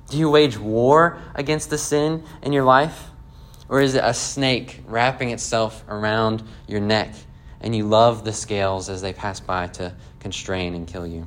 Do 0.10 0.18
you 0.18 0.30
wage 0.30 0.58
war 0.58 1.18
against 1.36 1.70
the 1.70 1.78
sin 1.78 2.24
in 2.42 2.54
your 2.54 2.64
life? 2.64 3.10
Or 3.70 3.80
is 3.80 3.96
it 3.96 4.04
a 4.04 4.14
snake 4.14 4.82
wrapping 4.86 5.30
itself 5.30 5.84
around 5.88 6.44
your 6.68 6.82
neck 6.82 7.14
and 7.62 7.74
you 7.74 7.86
love 7.86 8.26
the 8.26 8.34
scales 8.34 8.90
as 8.90 9.02
they 9.02 9.14
pass 9.14 9.40
by 9.40 9.68
to 9.68 9.94
constrain 10.20 10.74
and 10.74 10.86
kill 10.86 11.08
you? 11.08 11.26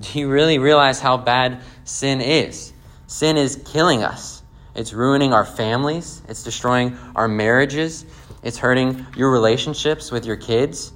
Do 0.00 0.18
you 0.18 0.28
really 0.28 0.58
realize 0.58 0.98
how 0.98 1.18
bad 1.18 1.60
sin 1.84 2.20
is? 2.20 2.72
Sin 3.06 3.36
is 3.36 3.62
killing 3.66 4.02
us. 4.02 4.39
It's 4.74 4.92
ruining 4.92 5.32
our 5.32 5.44
families. 5.44 6.22
It's 6.28 6.42
destroying 6.42 6.96
our 7.16 7.28
marriages. 7.28 8.06
It's 8.42 8.58
hurting 8.58 9.06
your 9.16 9.30
relationships 9.30 10.10
with 10.10 10.24
your 10.24 10.36
kids. 10.36 10.92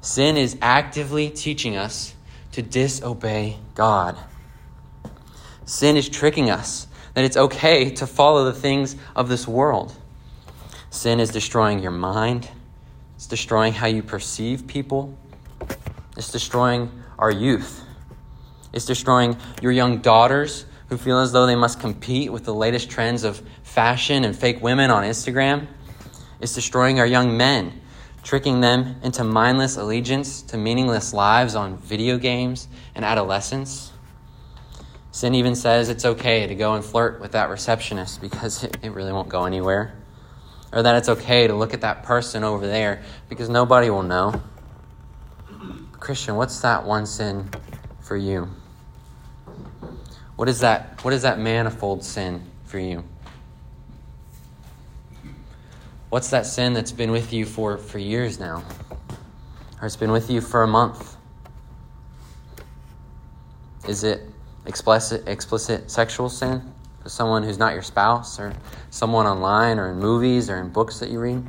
Sin 0.00 0.36
is 0.36 0.56
actively 0.62 1.30
teaching 1.30 1.76
us 1.76 2.14
to 2.52 2.62
disobey 2.62 3.58
God. 3.74 4.16
Sin 5.64 5.96
is 5.96 6.08
tricking 6.08 6.50
us 6.50 6.86
that 7.14 7.24
it's 7.24 7.36
okay 7.36 7.90
to 7.90 8.06
follow 8.06 8.44
the 8.44 8.52
things 8.52 8.96
of 9.14 9.28
this 9.28 9.46
world. 9.46 9.94
Sin 10.90 11.20
is 11.20 11.30
destroying 11.30 11.80
your 11.80 11.90
mind, 11.90 12.48
it's 13.16 13.26
destroying 13.26 13.74
how 13.74 13.86
you 13.86 14.02
perceive 14.02 14.66
people, 14.66 15.16
it's 16.16 16.32
destroying 16.32 16.90
our 17.18 17.30
youth, 17.30 17.84
it's 18.72 18.86
destroying 18.86 19.36
your 19.60 19.72
young 19.72 19.98
daughters 19.98 20.64
who 20.88 20.96
feel 20.96 21.18
as 21.18 21.32
though 21.32 21.46
they 21.46 21.54
must 21.54 21.80
compete 21.80 22.32
with 22.32 22.44
the 22.44 22.54
latest 22.54 22.90
trends 22.90 23.24
of 23.24 23.42
fashion 23.62 24.24
and 24.24 24.36
fake 24.36 24.62
women 24.62 24.90
on 24.90 25.04
Instagram. 25.04 25.66
It's 26.40 26.54
destroying 26.54 26.98
our 26.98 27.06
young 27.06 27.36
men, 27.36 27.80
tricking 28.22 28.60
them 28.60 28.96
into 29.02 29.24
mindless 29.24 29.76
allegiance 29.76 30.42
to 30.42 30.56
meaningless 30.56 31.12
lives 31.12 31.54
on 31.54 31.76
video 31.76 32.16
games 32.16 32.68
and 32.94 33.04
adolescence. 33.04 33.92
Sin 35.10 35.34
even 35.34 35.54
says 35.54 35.88
it's 35.88 36.04
okay 36.04 36.46
to 36.46 36.54
go 36.54 36.74
and 36.74 36.84
flirt 36.84 37.20
with 37.20 37.32
that 37.32 37.50
receptionist 37.50 38.20
because 38.20 38.64
it, 38.82 38.92
really 38.92 39.12
won't 39.12 39.28
go 39.28 39.44
anywhere. 39.44 39.94
Or 40.72 40.82
that 40.82 40.96
it's 40.96 41.08
okay 41.08 41.46
to 41.46 41.54
look 41.54 41.74
at 41.74 41.80
that 41.80 42.02
person 42.02 42.44
over 42.44 42.66
there 42.66 43.02
because 43.28 43.48
nobody 43.48 43.90
will 43.90 44.02
know. 44.02 44.40
Christian, 45.98 46.36
what's 46.36 46.60
that 46.60 46.84
one 46.84 47.06
sin 47.06 47.50
for 48.00 48.16
you? 48.16 48.48
What 50.38 50.48
is 50.48 50.60
that, 50.60 51.02
what 51.02 51.12
is 51.12 51.22
that 51.22 51.40
manifold 51.40 52.04
sin 52.04 52.40
for 52.64 52.78
you? 52.78 53.02
What's 56.10 56.30
that 56.30 56.46
sin 56.46 56.74
that's 56.74 56.92
been 56.92 57.10
with 57.10 57.32
you 57.32 57.44
for, 57.44 57.76
for 57.76 57.98
years 57.98 58.38
now? 58.38 58.62
Or 59.82 59.86
it's 59.86 59.96
been 59.96 60.12
with 60.12 60.30
you 60.30 60.40
for 60.40 60.62
a 60.62 60.66
month? 60.68 61.16
Is 63.88 64.04
it 64.04 64.30
explicit, 64.64 65.26
explicit 65.26 65.90
sexual 65.90 66.28
sin 66.28 66.72
to 67.02 67.10
someone 67.10 67.42
who's 67.42 67.58
not 67.58 67.72
your 67.72 67.82
spouse 67.82 68.38
or 68.38 68.54
someone 68.90 69.26
online 69.26 69.80
or 69.80 69.90
in 69.90 69.98
movies 69.98 70.48
or 70.48 70.58
in 70.58 70.68
books 70.68 71.00
that 71.00 71.10
you 71.10 71.18
read? 71.18 71.44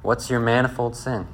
What's 0.00 0.30
your 0.30 0.40
manifold 0.40 0.96
sin? 0.96 1.26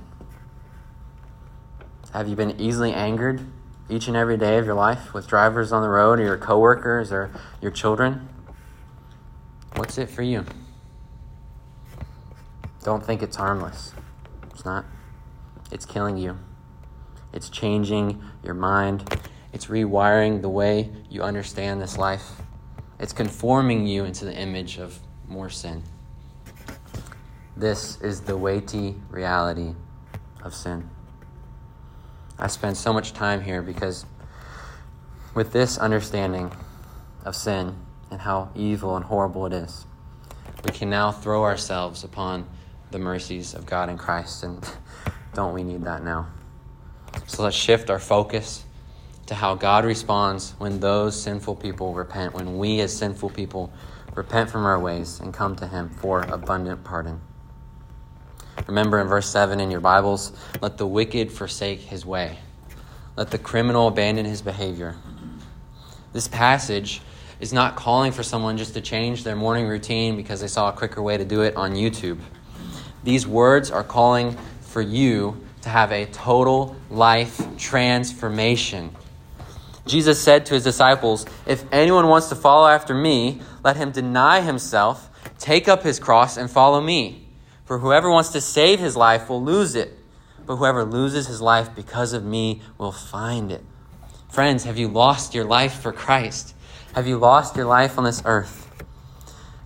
Have 2.13 2.27
you 2.27 2.35
been 2.35 2.61
easily 2.61 2.93
angered 2.93 3.47
each 3.93 4.09
and 4.09 4.17
every 4.17 4.37
day 4.37 4.59
of 4.59 4.67
your 4.67 4.75
life 4.75 5.13
with 5.13 5.27
drivers 5.27 5.73
on 5.73 5.83
the 5.83 5.89
road 5.89 6.19
or 6.19 6.25
your 6.25 6.39
coworkers 6.39 7.13
or 7.13 7.31
your 7.61 7.71
children? 7.71 8.29
What's 9.77 9.99
it 9.99 10.11
for 10.11 10.23
you? 10.23 10.45
Don't 12.83 13.05
think 13.05 13.23
it's 13.23 13.37
harmless. 13.37 13.93
It's 14.51 14.65
not. 14.65 14.85
It's 15.71 15.87
killing 15.87 16.17
you. 16.17 16.39
It's 17.33 17.49
changing 17.49 18.23
your 18.43 18.55
mind 18.55 19.09
it's 19.53 19.67
rewiring 19.67 20.41
the 20.41 20.49
way 20.49 20.91
you 21.11 21.23
understand 21.23 21.81
this 21.81 21.99
life. 21.99 22.41
It's 22.99 23.13
conforming 23.13 23.87
you 23.87 24.05
into 24.05 24.25
the 24.25 24.35
image 24.35 24.79
of 24.79 24.99
more 25.29 25.51
sin. 25.51 25.83
This 27.57 28.01
is 28.01 28.23
the 28.23 28.37
weighty 28.37 28.95
reality 29.11 29.75
of 30.43 30.55
sin. 30.55 30.89
I 32.39 32.47
spend 32.49 32.77
so 32.77 32.93
much 32.93 33.13
time 33.13 33.43
here 33.43 33.63
because 33.63 34.05
with 35.35 35.53
this 35.53 35.79
understanding 35.79 36.53
of 37.25 37.37
sin 37.37 37.77
and 38.11 38.21
how 38.21 38.51
evil 38.55 38.97
and 38.97 39.05
horrible 39.05 39.47
it 39.47 39.53
is, 39.53 39.87
we 40.65 40.71
can 40.71 40.91
now 40.91 41.13
throw 41.13 41.45
ourselves 41.45 42.05
upon 42.05 42.47
the 42.91 42.99
mercies 42.99 43.55
of 43.55 43.67
God 43.67 43.89
in 43.89 43.97
Christ. 43.97 44.43
And 44.45 44.63
don't 45.35 45.55
we 45.55 45.63
need 45.63 45.83
that 45.85 46.03
now? 46.05 46.29
So 47.27 47.43
let's 47.43 47.57
shift 47.57 47.91
our 47.91 47.99
focus 47.99 48.65
to 49.27 49.35
how 49.35 49.55
God 49.55 49.85
responds 49.85 50.55
when 50.59 50.81
those 50.81 51.21
sinful 51.21 51.57
people 51.57 51.95
repent, 51.95 52.35
when 52.35 52.59
we 52.59 52.81
as 52.81 52.97
sinful 52.97 53.31
people 53.31 53.73
repent 54.15 54.51
from 54.51 54.67
our 54.67 54.79
ways 54.79 55.21
and 55.21 55.33
come 55.33 55.57
to 55.57 55.67
Him 55.67 55.89
for 55.89 56.21
abundant 56.23 56.85
pardon. 56.85 57.21
Remember 58.67 59.01
in 59.01 59.07
verse 59.07 59.29
7 59.29 59.61
in 59.61 59.71
your 59.71 59.81
Bibles, 59.81 60.33
let 60.61 60.79
the 60.79 60.87
wicked 60.87 61.31
forsake 61.31 61.81
his 61.81 62.07
way, 62.07 62.39
let 63.17 63.31
the 63.31 63.39
criminal 63.39 63.89
abandon 63.89 64.25
his 64.25 64.43
behavior. 64.43 64.97
This 66.13 66.29
passage 66.29 67.01
is 67.41 67.53
not 67.53 67.77
calling 67.77 68.13
for 68.13 68.23
someone 68.23 68.57
just 68.57 68.75
to 68.75 68.81
change 68.81 69.25
their 69.25 69.37
morning 69.37 69.67
routine 69.67 70.17
because 70.17 70.41
they 70.41 70.49
saw 70.49 70.69
a 70.69 70.73
quicker 70.73 71.03
way 71.03 71.17
to 71.17 71.25
do 71.25 71.43
it 71.43 71.57
on 71.57 71.73
YouTube. 71.73 72.21
These 73.05 73.27
words 73.27 73.71
are 73.71 73.85
calling 73.85 74.37
for 74.61 74.81
you 74.81 75.45
to 75.63 75.69
have 75.69 75.93
a 75.93 76.07
total 76.07 76.77
life 76.91 77.41
transformation 77.59 78.95
Jesus 79.87 80.21
said 80.21 80.47
to 80.47 80.55
his 80.55 80.65
disciples, 80.65 81.27
If 81.47 81.65
anyone 81.73 82.07
wants 82.07 82.29
to 82.29 82.37
follow 82.37 82.69
after 82.69 82.95
me, 82.95 83.41
let 83.65 83.77
him 83.77 83.91
deny 83.91 84.41
himself, 84.41 85.11
take 85.39 85.69
up 85.69 85.83
his 85.83 85.99
cross, 85.99 86.37
and 86.37 86.51
follow 86.51 86.81
me. 86.81 87.22
For 87.65 87.79
whoever 87.79 88.11
wants 88.11 88.31
to 88.31 88.41
save 88.41 88.81
his 88.81 88.97
life 88.97 89.29
will 89.29 89.43
lose 89.43 89.75
it, 89.75 89.97
but 90.47 90.57
whoever 90.57 90.85
loses 90.85 91.27
his 91.27 91.41
life 91.41 91.75
because 91.75 92.13
of 92.13 92.25
me 92.25 92.61
will 92.79 92.93
find 92.93 93.53
it. 93.53 93.65
Friends, 94.29 94.65
have 94.65 94.79
you 94.79 94.89
lost 94.89 95.35
your 95.35 95.45
life 95.45 95.75
for 95.81 95.93
Christ? 95.93 96.55
Have 96.95 97.07
you 97.07 97.19
lost 97.19 97.57
your 97.57 97.67
life 97.67 97.99
on 97.99 98.05
this 98.05 98.23
earth? 98.25 98.69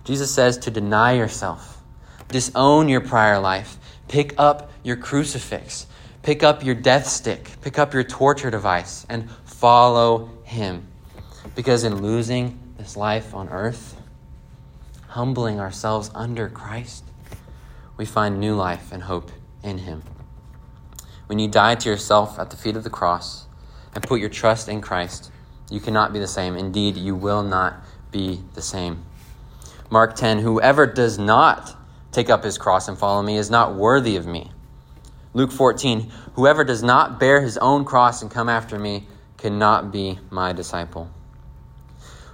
Jesus 0.03 0.33
says 0.33 0.57
to 0.59 0.71
deny 0.71 1.13
yourself, 1.13 1.81
disown 2.29 2.87
your 2.87 3.01
prior 3.01 3.39
life, 3.39 3.77
pick 4.07 4.33
up 4.37 4.71
your 4.83 4.95
crucifix, 4.95 5.87
pick 6.21 6.43
up 6.43 6.63
your 6.63 6.75
death 6.75 7.07
stick, 7.07 7.49
pick 7.61 7.79
up 7.79 7.93
your 7.93 8.03
torture 8.03 8.51
device, 8.51 9.05
and 9.09 9.29
follow 9.45 10.29
him. 10.43 10.87
Because 11.55 11.83
in 11.83 12.01
losing 12.01 12.59
this 12.77 12.95
life 12.95 13.33
on 13.33 13.49
earth, 13.49 13.99
humbling 15.07 15.59
ourselves 15.59 16.11
under 16.13 16.47
Christ, 16.47 17.03
we 17.97 18.05
find 18.05 18.39
new 18.39 18.55
life 18.55 18.91
and 18.91 19.03
hope 19.03 19.31
in 19.63 19.79
him. 19.79 20.03
When 21.25 21.39
you 21.39 21.47
die 21.47 21.75
to 21.75 21.89
yourself 21.89 22.39
at 22.39 22.51
the 22.51 22.57
feet 22.57 22.75
of 22.75 22.83
the 22.83 22.89
cross 22.89 23.47
and 23.93 24.03
put 24.03 24.21
your 24.21 24.29
trust 24.29 24.69
in 24.69 24.81
Christ, 24.81 25.31
you 25.69 25.79
cannot 25.79 26.13
be 26.13 26.19
the 26.19 26.27
same. 26.27 26.55
Indeed, 26.55 26.95
you 26.95 27.15
will 27.15 27.43
not 27.43 27.83
be 28.11 28.41
the 28.53 28.61
same. 28.61 29.03
Mark 29.89 30.15
10 30.15 30.39
Whoever 30.39 30.85
does 30.85 31.17
not 31.17 31.75
take 32.11 32.29
up 32.29 32.43
his 32.43 32.57
cross 32.57 32.87
and 32.87 32.97
follow 32.97 33.21
me 33.21 33.37
is 33.37 33.49
not 33.49 33.75
worthy 33.75 34.15
of 34.15 34.25
me. 34.25 34.51
Luke 35.33 35.51
14 35.51 36.11
Whoever 36.33 36.63
does 36.63 36.83
not 36.83 37.19
bear 37.19 37.41
his 37.41 37.57
own 37.57 37.83
cross 37.83 38.21
and 38.21 38.31
come 38.31 38.47
after 38.47 38.79
me 38.79 39.07
cannot 39.37 39.91
be 39.91 40.19
my 40.29 40.53
disciple. 40.53 41.09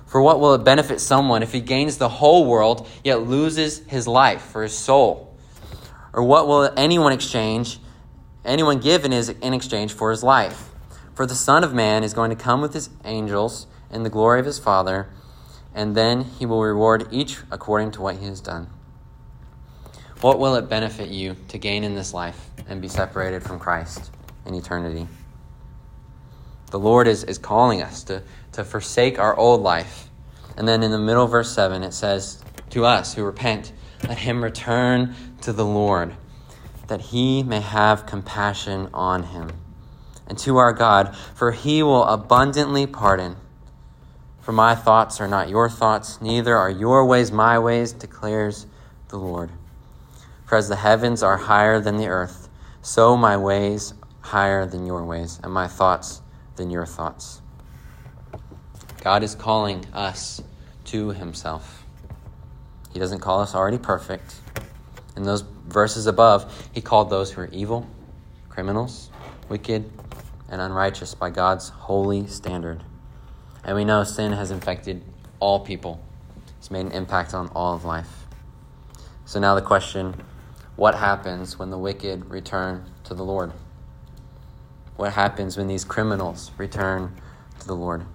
For 0.06 0.22
what 0.22 0.40
will 0.40 0.54
it 0.54 0.64
benefit 0.64 1.02
someone 1.02 1.42
if 1.42 1.52
he 1.52 1.60
gains 1.60 1.98
the 1.98 2.10
whole 2.10 2.46
world 2.46 2.88
yet 3.04 3.28
loses 3.28 3.80
his 3.88 4.08
life 4.08 4.44
for 4.44 4.62
his 4.62 4.78
soul? 4.78 5.33
Or 6.14 6.24
what 6.24 6.48
will 6.48 6.72
anyone 6.78 7.12
exchange, 7.12 7.80
anyone 8.46 8.80
give 8.80 9.04
in, 9.04 9.12
his, 9.12 9.30
in 9.30 9.54
exchange 9.54 9.94
for 9.94 10.12
his 10.12 10.24
life? 10.24 10.70
For 11.16 11.26
the 11.26 11.36
Son 11.36 11.64
of 11.64 11.74
Man 11.74 12.04
is 12.04 12.14
going 12.14 12.30
to 12.30 12.36
come 12.36 12.62
with 12.62 12.74
his 12.74 12.90
angels 13.04 13.68
in 13.92 14.04
the 14.04 14.10
glory 14.10 14.40
of 14.40 14.46
his 14.46 14.60
Father, 14.60 15.10
and 15.74 15.96
then 15.96 16.24
he 16.24 16.46
will 16.46 16.62
reward 16.62 17.08
each 17.12 17.40
according 17.52 17.92
to 17.92 18.02
what 18.02 18.18
he 18.18 18.26
has 18.28 18.42
done. 18.42 18.70
What 20.22 20.40
will 20.40 20.56
it 20.56 20.70
benefit 20.70 21.10
you 21.10 21.36
to 21.50 21.58
gain 21.58 21.84
in 21.84 21.96
this 21.96 22.14
life 22.14 22.50
and 22.68 22.82
be 22.82 22.88
separated 22.88 23.44
from 23.44 23.60
Christ 23.60 24.12
in 24.46 24.56
eternity? 24.56 25.08
The 26.72 26.80
Lord 26.80 27.08
is, 27.08 27.24
is 27.24 27.38
calling 27.38 27.82
us 27.82 28.04
to, 28.06 28.24
to 28.54 28.64
forsake 28.64 29.20
our 29.20 29.36
old 29.36 29.62
life. 29.62 30.10
And 30.58 30.68
then 30.68 30.82
in 30.82 30.92
the 30.92 30.98
middle 30.98 31.28
verse 31.28 31.54
7, 31.54 31.84
it 31.84 31.94
says, 31.94 32.44
To 32.72 32.86
us 32.86 33.14
who 33.14 33.24
repent, 33.24 33.74
let 34.08 34.20
him 34.20 34.44
return 34.44 35.16
to 35.42 35.54
the 35.54 35.66
Lord, 35.66 36.16
that 36.88 37.02
he 37.02 37.44
may 37.44 37.62
have 37.62 38.06
compassion 38.06 38.90
on 38.94 39.24
him. 39.24 39.52
And 40.28 40.38
to 40.40 40.58
our 40.58 40.74
God, 40.74 41.16
for 41.36 41.52
he 41.52 41.84
will 41.84 42.04
abundantly 42.06 42.88
pardon. 42.88 43.36
For 44.42 44.52
my 44.52 44.76
thoughts 44.76 45.22
are 45.22 45.28
not 45.28 45.50
your 45.50 45.70
thoughts, 45.70 46.22
neither 46.22 46.56
are 46.58 46.70
your 46.70 47.06
ways 47.06 47.32
my 47.32 47.60
ways, 47.60 47.94
declares 47.94 48.68
the 49.10 49.18
Lord. 49.18 49.50
For 50.46 50.58
as 50.58 50.70
the 50.70 50.76
heavens 50.76 51.24
are 51.24 51.38
higher 51.38 51.80
than 51.80 51.98
the 51.98 52.08
earth, 52.08 52.50
so 52.82 53.16
my 53.16 53.38
ways 53.38 53.94
higher 54.22 54.66
than 54.66 54.86
your 54.86 55.04
ways, 55.04 55.40
and 55.44 55.54
my 55.54 55.68
thoughts 55.68 56.22
than 56.56 56.70
your 56.70 56.86
thoughts. 56.86 57.42
God 59.02 59.24
is 59.24 59.36
calling 59.36 59.86
us 59.94 60.42
to 60.86 61.10
himself. 61.10 61.83
He 62.94 63.00
doesn't 63.00 63.20
call 63.20 63.40
us 63.40 63.56
already 63.56 63.80
perfect. 63.80 64.36
In 65.18 65.24
those 65.24 65.42
verses 65.42 66.06
above, 66.06 66.70
he 66.72 66.82
called 66.82 67.10
those 67.10 67.32
who 67.32 67.42
are 67.42 67.50
evil, 67.52 67.88
criminals, 68.50 69.10
wicked, 69.50 69.92
and 70.50 70.62
unrighteous 70.62 71.16
by 71.16 71.32
God's 71.32 71.70
holy 71.70 72.28
standard. 72.28 72.84
And 73.64 73.76
we 73.76 73.84
know 73.84 74.04
sin 74.04 74.32
has 74.34 74.52
infected 74.52 75.04
all 75.40 75.60
people, 75.60 76.00
it's 76.60 76.72
made 76.72 76.86
an 76.86 76.92
impact 76.92 77.34
on 77.34 77.50
all 77.50 77.74
of 77.76 77.84
life. 77.84 78.26
So 79.26 79.40
now 79.40 79.56
the 79.56 79.62
question 79.62 80.16
what 80.76 80.96
happens 80.96 81.60
when 81.60 81.70
the 81.70 81.78
wicked 81.78 82.30
return 82.30 82.86
to 83.04 83.14
the 83.14 83.24
Lord? 83.24 83.52
What 84.96 85.14
happens 85.14 85.58
when 85.58 85.68
these 85.68 85.84
criminals 85.84 86.52
return 86.58 87.16
to 87.60 87.68
the 87.68 87.76
Lord? 87.76 88.06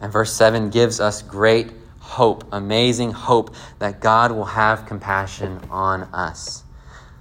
And 0.00 0.12
verse 0.12 0.32
7 0.32 0.70
gives 0.70 1.00
us 1.00 1.22
great 1.22 1.70
hope, 2.02 2.44
amazing 2.52 3.12
hope 3.12 3.54
that 3.78 4.00
God 4.00 4.32
will 4.32 4.44
have 4.44 4.86
compassion 4.86 5.60
on 5.70 6.02
us. 6.12 6.64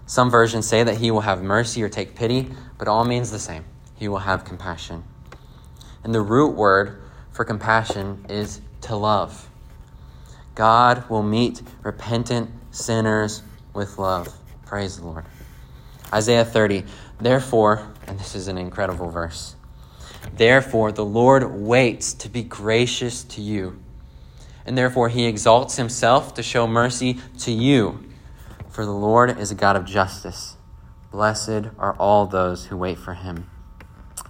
Some 0.05 0.29
versions 0.29 0.67
say 0.67 0.83
that 0.83 0.97
he 0.97 1.11
will 1.11 1.21
have 1.21 1.41
mercy 1.41 1.81
or 1.83 1.87
take 1.87 2.15
pity, 2.15 2.49
but 2.77 2.87
all 2.87 3.05
means 3.05 3.31
the 3.31 3.39
same. 3.39 3.63
He 3.95 4.07
will 4.07 4.17
have 4.17 4.43
compassion. 4.43 5.03
And 6.03 6.13
the 6.13 6.21
root 6.21 6.55
word 6.55 7.01
for 7.31 7.45
compassion 7.45 8.25
is 8.27 8.59
to 8.81 8.95
love. 8.95 9.49
God 10.55 11.09
will 11.09 11.23
meet 11.23 11.61
repentant 11.83 12.49
sinners 12.71 13.43
with 13.73 13.97
love. 13.97 14.35
Praise 14.65 14.97
the 14.97 15.05
Lord. 15.05 15.25
Isaiah 16.11 16.43
30. 16.43 16.83
Therefore, 17.19 17.87
and 18.07 18.19
this 18.19 18.35
is 18.35 18.47
an 18.47 18.57
incredible 18.57 19.09
verse. 19.09 19.55
Therefore, 20.35 20.91
the 20.91 21.05
Lord 21.05 21.51
waits 21.51 22.13
to 22.15 22.29
be 22.29 22.43
gracious 22.43 23.23
to 23.25 23.41
you 23.41 23.80
and 24.65 24.77
therefore 24.77 25.09
he 25.09 25.25
exalts 25.25 25.77
himself 25.77 26.33
to 26.35 26.43
show 26.43 26.67
mercy 26.67 27.19
to 27.39 27.51
you. 27.51 28.03
For 28.69 28.85
the 28.85 28.91
Lord 28.91 29.37
is 29.37 29.51
a 29.51 29.55
God 29.55 29.75
of 29.75 29.85
justice. 29.85 30.55
Blessed 31.11 31.67
are 31.77 31.93
all 31.99 32.25
those 32.25 32.67
who 32.67 32.77
wait 32.77 32.97
for 32.97 33.13
him. 33.13 33.49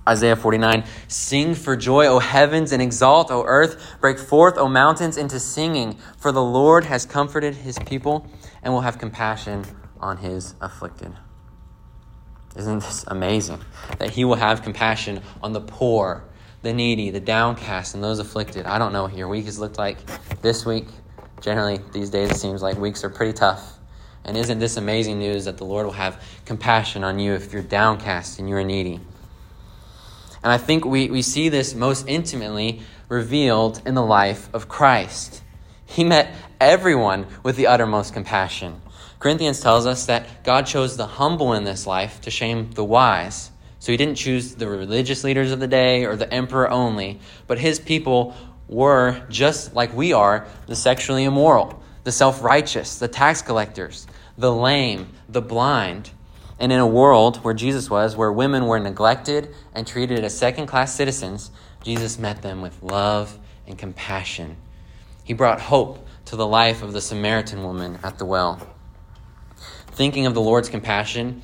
Isaiah 0.07 0.35
49 0.35 0.83
Sing 1.07 1.53
for 1.53 1.75
joy, 1.75 2.07
O 2.07 2.19
heavens, 2.19 2.71
and 2.71 2.81
exalt, 2.81 3.29
O 3.29 3.43
earth. 3.45 3.97
Break 4.01 4.17
forth, 4.17 4.57
O 4.57 4.67
mountains, 4.67 5.15
into 5.15 5.39
singing. 5.39 5.97
For 6.17 6.31
the 6.31 6.43
Lord 6.43 6.85
has 6.85 7.05
comforted 7.05 7.55
his 7.55 7.77
people 7.85 8.27
and 8.63 8.73
will 8.73 8.81
have 8.81 8.97
compassion 8.97 9.65
on 9.99 10.17
his 10.17 10.55
afflicted. 10.59 11.13
Isn't 12.55 12.79
this 12.79 13.05
amazing? 13.07 13.61
That 13.99 14.09
he 14.11 14.25
will 14.25 14.35
have 14.35 14.63
compassion 14.63 15.21
on 15.41 15.53
the 15.53 15.61
poor 15.61 16.25
the 16.61 16.73
needy, 16.73 17.09
the 17.09 17.19
downcast, 17.19 17.95
and 17.95 18.03
those 18.03 18.19
afflicted. 18.19 18.65
I 18.65 18.77
don't 18.77 18.93
know 18.93 19.03
what 19.03 19.15
your 19.15 19.27
week 19.27 19.45
has 19.45 19.59
looked 19.59 19.77
like 19.77 19.97
this 20.41 20.65
week. 20.65 20.87
Generally, 21.41 21.79
these 21.91 22.09
days 22.09 22.29
it 22.29 22.37
seems 22.37 22.61
like 22.61 22.77
weeks 22.77 23.03
are 23.03 23.09
pretty 23.09 23.33
tough. 23.33 23.79
And 24.23 24.37
isn't 24.37 24.59
this 24.59 24.77
amazing 24.77 25.17
news 25.17 25.45
that 25.45 25.57
the 25.57 25.65
Lord 25.65 25.85
will 25.85 25.93
have 25.93 26.23
compassion 26.45 27.03
on 27.03 27.17
you 27.17 27.33
if 27.33 27.51
you're 27.51 27.63
downcast 27.63 28.37
and 28.37 28.47
you're 28.47 28.63
needy? 28.63 28.99
And 30.43 30.51
I 30.51 30.57
think 30.57 30.85
we, 30.85 31.09
we 31.09 31.21
see 31.21 31.49
this 31.49 31.73
most 31.73 32.07
intimately 32.07 32.81
revealed 33.09 33.81
in 33.85 33.95
the 33.95 34.03
life 34.03 34.49
of 34.53 34.67
Christ. 34.67 35.41
He 35.85 36.03
met 36.03 36.33
everyone 36.59 37.25
with 37.43 37.55
the 37.57 37.67
uttermost 37.67 38.13
compassion. 38.13 38.81
Corinthians 39.19 39.59
tells 39.59 39.85
us 39.85 40.05
that 40.07 40.43
God 40.43 40.65
chose 40.65 40.97
the 40.97 41.05
humble 41.05 41.53
in 41.53 41.63
this 41.63 41.85
life 41.85 42.21
to 42.21 42.31
shame 42.31 42.71
the 42.71 42.83
wise. 42.83 43.50
So 43.81 43.91
he 43.91 43.97
didn't 43.97 44.13
choose 44.13 44.53
the 44.53 44.67
religious 44.67 45.23
leaders 45.23 45.51
of 45.51 45.59
the 45.59 45.67
day 45.67 46.05
or 46.05 46.15
the 46.15 46.31
emperor 46.31 46.69
only, 46.69 47.19
but 47.47 47.57
his 47.57 47.79
people 47.79 48.35
were, 48.67 49.25
just 49.27 49.73
like 49.73 49.91
we 49.91 50.13
are, 50.13 50.45
the 50.67 50.75
sexually 50.75 51.23
immoral, 51.23 51.81
the 52.03 52.11
self 52.11 52.43
righteous, 52.43 52.99
the 52.99 53.07
tax 53.07 53.41
collectors, 53.41 54.05
the 54.37 54.53
lame, 54.53 55.09
the 55.27 55.41
blind. 55.41 56.11
And 56.59 56.71
in 56.71 56.77
a 56.77 56.85
world 56.85 57.37
where 57.37 57.55
Jesus 57.55 57.89
was, 57.89 58.15
where 58.15 58.31
women 58.31 58.67
were 58.67 58.79
neglected 58.79 59.51
and 59.73 59.87
treated 59.87 60.23
as 60.23 60.37
second 60.37 60.67
class 60.67 60.93
citizens, 60.93 61.49
Jesus 61.83 62.19
met 62.19 62.43
them 62.43 62.61
with 62.61 62.83
love 62.83 63.39
and 63.65 63.79
compassion. 63.79 64.57
He 65.23 65.33
brought 65.33 65.59
hope 65.59 66.05
to 66.25 66.35
the 66.35 66.45
life 66.45 66.83
of 66.83 66.93
the 66.93 67.01
Samaritan 67.01 67.63
woman 67.63 67.97
at 68.03 68.19
the 68.19 68.25
well. 68.25 68.61
Thinking 69.87 70.27
of 70.27 70.35
the 70.35 70.41
Lord's 70.41 70.69
compassion, 70.69 71.41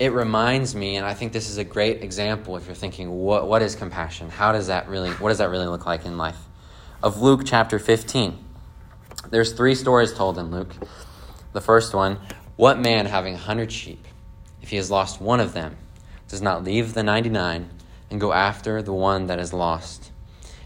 it 0.00 0.14
reminds 0.14 0.74
me, 0.74 0.96
and 0.96 1.06
I 1.06 1.12
think 1.12 1.34
this 1.34 1.50
is 1.50 1.58
a 1.58 1.64
great 1.64 2.02
example 2.02 2.56
if 2.56 2.64
you're 2.64 2.74
thinking, 2.74 3.10
what, 3.10 3.46
what 3.46 3.60
is 3.60 3.76
compassion? 3.76 4.30
How 4.30 4.50
does 4.50 4.68
that 4.68 4.88
really, 4.88 5.10
what 5.10 5.28
does 5.28 5.38
that 5.38 5.50
really 5.50 5.66
look 5.66 5.84
like 5.84 6.06
in 6.06 6.16
life? 6.16 6.38
Of 7.02 7.20
Luke 7.20 7.42
chapter 7.44 7.78
15. 7.78 8.42
There's 9.28 9.52
three 9.52 9.74
stories 9.74 10.14
told 10.14 10.38
in 10.38 10.50
Luke. 10.50 10.74
The 11.52 11.60
first 11.60 11.92
one, 11.92 12.18
what 12.56 12.80
man 12.80 13.04
having 13.04 13.34
a 13.34 13.38
hundred 13.38 13.70
sheep, 13.70 14.06
if 14.62 14.70
he 14.70 14.76
has 14.76 14.90
lost 14.90 15.20
one 15.20 15.38
of 15.38 15.52
them, 15.52 15.76
does 16.28 16.40
not 16.40 16.64
leave 16.64 16.94
the 16.94 17.02
99 17.02 17.68
and 18.10 18.20
go 18.20 18.32
after 18.32 18.80
the 18.80 18.94
one 18.94 19.26
that 19.26 19.38
is 19.38 19.52
lost? 19.52 20.12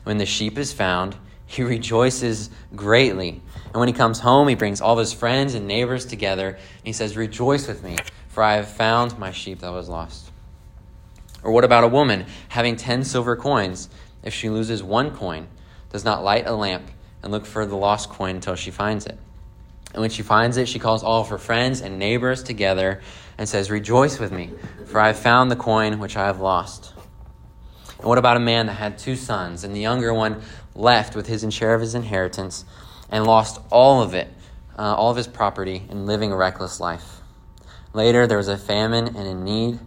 When 0.05 0.19
the 0.19 0.27
sheep 0.27 0.57
is 0.57 0.73
found, 0.73 1.17
he 1.45 1.63
rejoices 1.65 2.51
greatly. 2.77 3.43
And 3.65 3.75
when 3.81 3.89
he 3.89 3.95
comes 3.95 4.21
home, 4.21 4.47
he 4.47 4.55
brings 4.55 4.81
all 4.81 4.99
his 4.99 5.13
friends 5.13 5.55
and 5.55 5.67
neighbors 5.67 6.07
together, 6.07 6.51
and 6.51 6.85
he 6.85 6.93
says, 6.93 7.17
Rejoice 7.17 7.67
with 7.67 7.83
me, 7.83 7.97
for 8.35 8.43
I 8.43 8.57
have 8.57 8.67
found 8.67 9.17
my 9.17 9.31
sheep 9.31 9.61
that 9.61 9.71
was 9.71 9.89
lost. 9.89 10.33
Or 11.45 11.53
what 11.53 11.63
about 11.63 11.85
a 11.85 11.89
woman 11.89 12.27
having 12.49 12.75
ten 12.75 13.05
silver 13.05 13.37
coins? 13.37 13.89
If 14.25 14.35
she 14.35 14.51
loses 14.51 14.83
one 14.83 15.15
coin, 15.15 15.47
does 15.91 16.05
not 16.05 16.25
light 16.25 16.45
a 16.49 16.53
lamp 16.53 16.91
and 17.23 17.31
look 17.31 17.47
for 17.47 17.65
the 17.65 17.77
lost 17.77 18.09
coin 18.11 18.35
until 18.35 18.57
she 18.57 18.73
finds 18.73 19.07
it. 19.07 19.17
And 19.93 20.01
when 20.01 20.11
she 20.11 20.23
finds 20.23 20.57
it, 20.57 20.69
she 20.69 20.81
calls 20.81 21.05
all 21.05 21.21
of 21.21 21.29
her 21.29 21.39
friends 21.39 21.81
and 21.81 21.97
neighbors 21.97 22.43
together 22.43 23.01
and 23.39 23.49
says, 23.49 23.71
Rejoice 23.71 24.19
with 24.19 24.33
me, 24.33 24.51
for 24.87 24.99
I 24.99 25.09
have 25.09 25.19
found 25.19 25.49
the 25.49 25.57
coin 25.57 26.01
which 26.01 26.17
I 26.17 26.27
have 26.27 26.41
lost. 26.41 26.93
And 27.99 28.09
what 28.09 28.19
about 28.19 28.37
a 28.37 28.41
man 28.41 28.67
that 28.67 28.73
had 28.73 28.99
two 28.99 29.15
sons, 29.15 29.63
and 29.63 29.77
the 29.77 29.81
younger 29.81 30.13
one 30.13 30.43
left 30.75 31.15
with 31.15 31.29
his 31.29 31.47
share 31.55 31.75
of 31.75 31.81
his 31.81 31.95
inheritance 31.95 32.65
and 33.11 33.25
lost 33.25 33.61
all 33.71 34.03
of 34.03 34.13
it, 34.13 34.27
uh, 34.77 34.97
all 34.97 35.13
of 35.13 35.17
his 35.17 35.29
property, 35.29 35.85
in 35.89 36.05
living 36.05 36.33
a 36.33 36.37
reckless 36.37 36.81
life? 36.81 37.21
Later, 37.95 38.27
there 38.27 38.39
was 38.39 38.49
a 38.49 38.59
famine 38.59 39.07
and 39.07 39.29
a 39.29 39.35
need, 39.35 39.79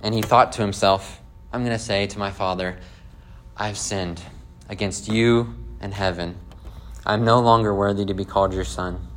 and 0.00 0.14
he 0.14 0.22
thought 0.22 0.52
to 0.52 0.62
himself, 0.62 1.20
I'm 1.52 1.64
going 1.64 1.76
to 1.76 1.84
say 1.84 2.06
to 2.06 2.18
my 2.18 2.30
father, 2.30 2.78
I've 3.56 3.76
sinned 3.76 4.22
against 4.68 5.08
you 5.08 5.52
and 5.80 5.92
heaven. 5.92 6.36
I'm 7.04 7.24
no 7.24 7.40
longer 7.40 7.74
worthy 7.74 8.04
to 8.04 8.14
be 8.14 8.24
called 8.24 8.54
your 8.54 8.64
son. 8.64 9.08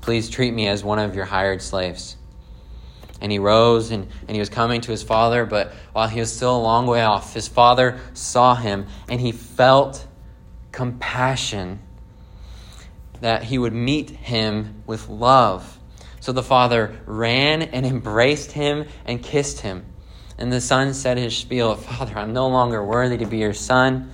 Please 0.00 0.30
treat 0.30 0.54
me 0.54 0.68
as 0.68 0.82
one 0.82 0.98
of 0.98 1.14
your 1.14 1.26
hired 1.26 1.60
slaves. 1.60 2.16
And 3.20 3.30
he 3.30 3.38
rose 3.38 3.90
and, 3.90 4.08
and 4.26 4.30
he 4.30 4.38
was 4.38 4.48
coming 4.48 4.80
to 4.80 4.90
his 4.90 5.02
father, 5.02 5.44
but 5.44 5.74
while 5.92 6.08
he 6.08 6.20
was 6.20 6.34
still 6.34 6.56
a 6.56 6.62
long 6.62 6.86
way 6.86 7.02
off, 7.02 7.34
his 7.34 7.46
father 7.46 8.00
saw 8.14 8.54
him 8.54 8.86
and 9.06 9.20
he 9.20 9.32
felt 9.32 10.06
compassion 10.72 11.80
that 13.20 13.44
he 13.44 13.58
would 13.58 13.74
meet 13.74 14.08
him 14.08 14.82
with 14.86 15.10
love 15.10 15.73
so 16.24 16.32
the 16.32 16.42
father 16.42 16.98
ran 17.04 17.60
and 17.60 17.84
embraced 17.84 18.52
him 18.52 18.86
and 19.04 19.22
kissed 19.22 19.60
him. 19.60 19.84
And 20.38 20.50
the 20.50 20.58
son 20.58 20.94
said 20.94 21.18
his 21.18 21.36
spiel, 21.36 21.74
Father, 21.76 22.16
I'm 22.16 22.32
no 22.32 22.48
longer 22.48 22.82
worthy 22.82 23.18
to 23.18 23.26
be 23.26 23.36
your 23.36 23.52
son. 23.52 24.10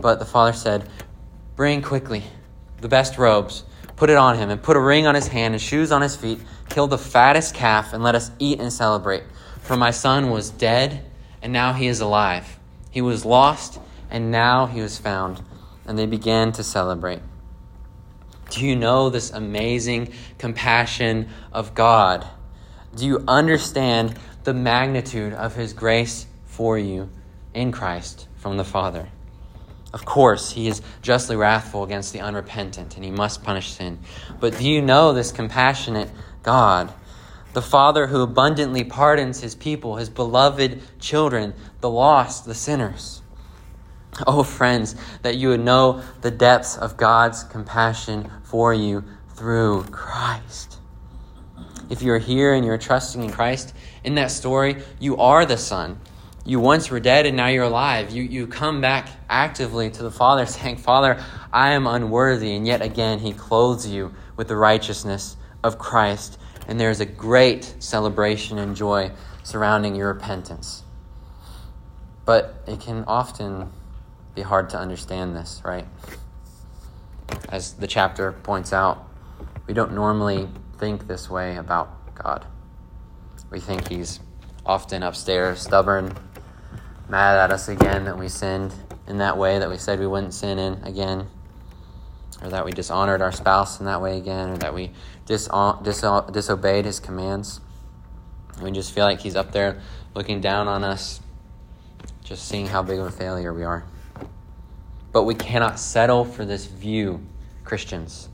But 0.00 0.20
the 0.20 0.24
father 0.24 0.54
said, 0.54 0.88
Bring 1.54 1.82
quickly 1.82 2.24
the 2.80 2.88
best 2.88 3.18
robes, 3.18 3.64
put 3.94 4.08
it 4.08 4.16
on 4.16 4.38
him, 4.38 4.48
and 4.48 4.62
put 4.62 4.78
a 4.78 4.80
ring 4.80 5.06
on 5.06 5.14
his 5.14 5.28
hand 5.28 5.52
and 5.52 5.62
shoes 5.62 5.92
on 5.92 6.00
his 6.00 6.16
feet. 6.16 6.40
Kill 6.70 6.86
the 6.86 6.96
fattest 6.96 7.54
calf, 7.54 7.92
and 7.92 8.02
let 8.02 8.14
us 8.14 8.30
eat 8.38 8.58
and 8.58 8.72
celebrate. 8.72 9.24
For 9.60 9.76
my 9.76 9.90
son 9.90 10.30
was 10.30 10.48
dead, 10.48 11.04
and 11.42 11.52
now 11.52 11.74
he 11.74 11.88
is 11.88 12.00
alive. 12.00 12.58
He 12.90 13.02
was 13.02 13.26
lost, 13.26 13.78
and 14.10 14.30
now 14.30 14.64
he 14.64 14.80
was 14.80 14.96
found. 14.96 15.42
And 15.84 15.98
they 15.98 16.06
began 16.06 16.52
to 16.52 16.64
celebrate. 16.64 17.20
Do 18.50 18.64
you 18.64 18.76
know 18.76 19.10
this 19.10 19.30
amazing 19.30 20.12
compassion 20.38 21.28
of 21.52 21.74
God? 21.74 22.26
Do 22.94 23.06
you 23.06 23.22
understand 23.28 24.18
the 24.44 24.54
magnitude 24.54 25.34
of 25.34 25.54
his 25.54 25.72
grace 25.72 26.26
for 26.46 26.78
you 26.78 27.10
in 27.52 27.72
Christ 27.72 28.26
from 28.36 28.56
the 28.56 28.64
Father? 28.64 29.08
Of 29.92 30.04
course, 30.04 30.52
he 30.52 30.68
is 30.68 30.82
justly 31.02 31.36
wrathful 31.36 31.82
against 31.82 32.12
the 32.12 32.20
unrepentant, 32.20 32.96
and 32.96 33.04
he 33.04 33.10
must 33.10 33.42
punish 33.42 33.72
sin. 33.72 33.98
But 34.38 34.58
do 34.58 34.68
you 34.68 34.82
know 34.82 35.12
this 35.12 35.32
compassionate 35.32 36.10
God? 36.42 36.92
The 37.54 37.62
Father 37.62 38.06
who 38.06 38.22
abundantly 38.22 38.84
pardons 38.84 39.40
his 39.40 39.54
people, 39.54 39.96
his 39.96 40.10
beloved 40.10 40.82
children, 41.00 41.54
the 41.80 41.88
lost, 41.90 42.44
the 42.44 42.54
sinners. 42.54 43.22
Oh, 44.26 44.42
friends, 44.42 44.96
that 45.22 45.36
you 45.36 45.50
would 45.50 45.60
know 45.60 46.02
the 46.22 46.30
depths 46.30 46.76
of 46.76 46.96
God's 46.96 47.44
compassion 47.44 48.30
for 48.42 48.74
you 48.74 49.04
through 49.30 49.84
Christ. 49.84 50.78
If 51.88 52.02
you're 52.02 52.18
here 52.18 52.52
and 52.52 52.64
you're 52.64 52.78
trusting 52.78 53.22
in 53.22 53.30
Christ, 53.30 53.74
in 54.02 54.16
that 54.16 54.30
story, 54.30 54.82
you 54.98 55.16
are 55.18 55.46
the 55.46 55.56
Son 55.56 56.00
you 56.48 56.60
once 56.60 56.90
were 56.90 56.98
dead 56.98 57.26
and 57.26 57.36
now 57.36 57.48
you're 57.48 57.64
alive. 57.64 58.10
You, 58.10 58.22
you 58.22 58.46
come 58.46 58.80
back 58.80 59.10
actively 59.28 59.90
to 59.90 60.02
the 60.02 60.10
Father 60.10 60.46
saying, 60.46 60.78
Father, 60.78 61.22
I 61.52 61.72
am 61.72 61.86
unworthy. 61.86 62.56
And 62.56 62.66
yet 62.66 62.80
again, 62.80 63.18
He 63.18 63.34
clothes 63.34 63.86
you 63.86 64.14
with 64.34 64.48
the 64.48 64.56
righteousness 64.56 65.36
of 65.62 65.78
Christ. 65.78 66.38
And 66.66 66.80
there's 66.80 67.00
a 67.00 67.06
great 67.06 67.74
celebration 67.80 68.58
and 68.58 68.74
joy 68.74 69.12
surrounding 69.42 69.94
your 69.94 70.08
repentance. 70.08 70.82
But 72.24 72.62
it 72.66 72.80
can 72.80 73.04
often 73.06 73.70
be 74.38 74.42
hard 74.42 74.70
to 74.70 74.78
understand 74.78 75.34
this, 75.34 75.60
right? 75.64 75.84
As 77.48 77.72
the 77.72 77.88
chapter 77.88 78.30
points 78.30 78.72
out, 78.72 79.04
we 79.66 79.74
don't 79.74 79.92
normally 79.92 80.48
think 80.76 81.08
this 81.08 81.28
way 81.28 81.56
about 81.56 82.14
God. 82.14 82.46
We 83.50 83.58
think 83.58 83.88
He's 83.88 84.20
often 84.64 85.02
upstairs, 85.02 85.58
stubborn, 85.60 86.16
mad 87.08 87.36
at 87.36 87.50
us 87.50 87.68
again 87.68 88.04
that 88.04 88.16
we 88.16 88.28
sinned 88.28 88.72
in 89.08 89.18
that 89.18 89.36
way 89.36 89.58
that 89.58 89.68
we 89.68 89.76
said 89.76 89.98
we 89.98 90.06
wouldn't 90.06 90.34
sin 90.34 90.60
in 90.60 90.74
again, 90.84 91.26
or 92.40 92.50
that 92.50 92.64
we 92.64 92.70
dishonored 92.70 93.20
our 93.20 93.32
spouse 93.32 93.80
in 93.80 93.86
that 93.86 94.00
way 94.00 94.18
again, 94.18 94.50
or 94.50 94.56
that 94.58 94.72
we 94.72 94.92
dis- 95.26 95.48
dis- 95.82 96.04
disobeyed 96.30 96.84
his 96.84 97.00
commands. 97.00 97.60
We 98.62 98.70
just 98.70 98.94
feel 98.94 99.04
like 99.04 99.18
he's 99.18 99.34
up 99.34 99.50
there 99.50 99.80
looking 100.14 100.40
down 100.40 100.68
on 100.68 100.84
us, 100.84 101.18
just 102.22 102.46
seeing 102.46 102.68
how 102.68 102.84
big 102.84 103.00
of 103.00 103.06
a 103.06 103.10
failure 103.10 103.52
we 103.52 103.64
are. 103.64 103.84
But 105.12 105.24
we 105.24 105.34
cannot 105.34 105.78
settle 105.78 106.24
for 106.24 106.44
this 106.44 106.66
view, 106.66 107.26
Christians. 107.64 108.28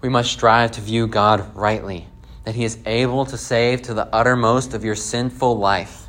We 0.00 0.08
must 0.08 0.32
strive 0.32 0.72
to 0.72 0.80
view 0.80 1.06
God 1.06 1.54
rightly, 1.54 2.06
that 2.44 2.54
he 2.54 2.64
is 2.64 2.78
able 2.86 3.26
to 3.26 3.36
save 3.36 3.82
to 3.82 3.94
the 3.94 4.06
uttermost 4.14 4.74
of 4.74 4.84
your 4.84 4.94
sinful 4.94 5.58
life 5.58 6.08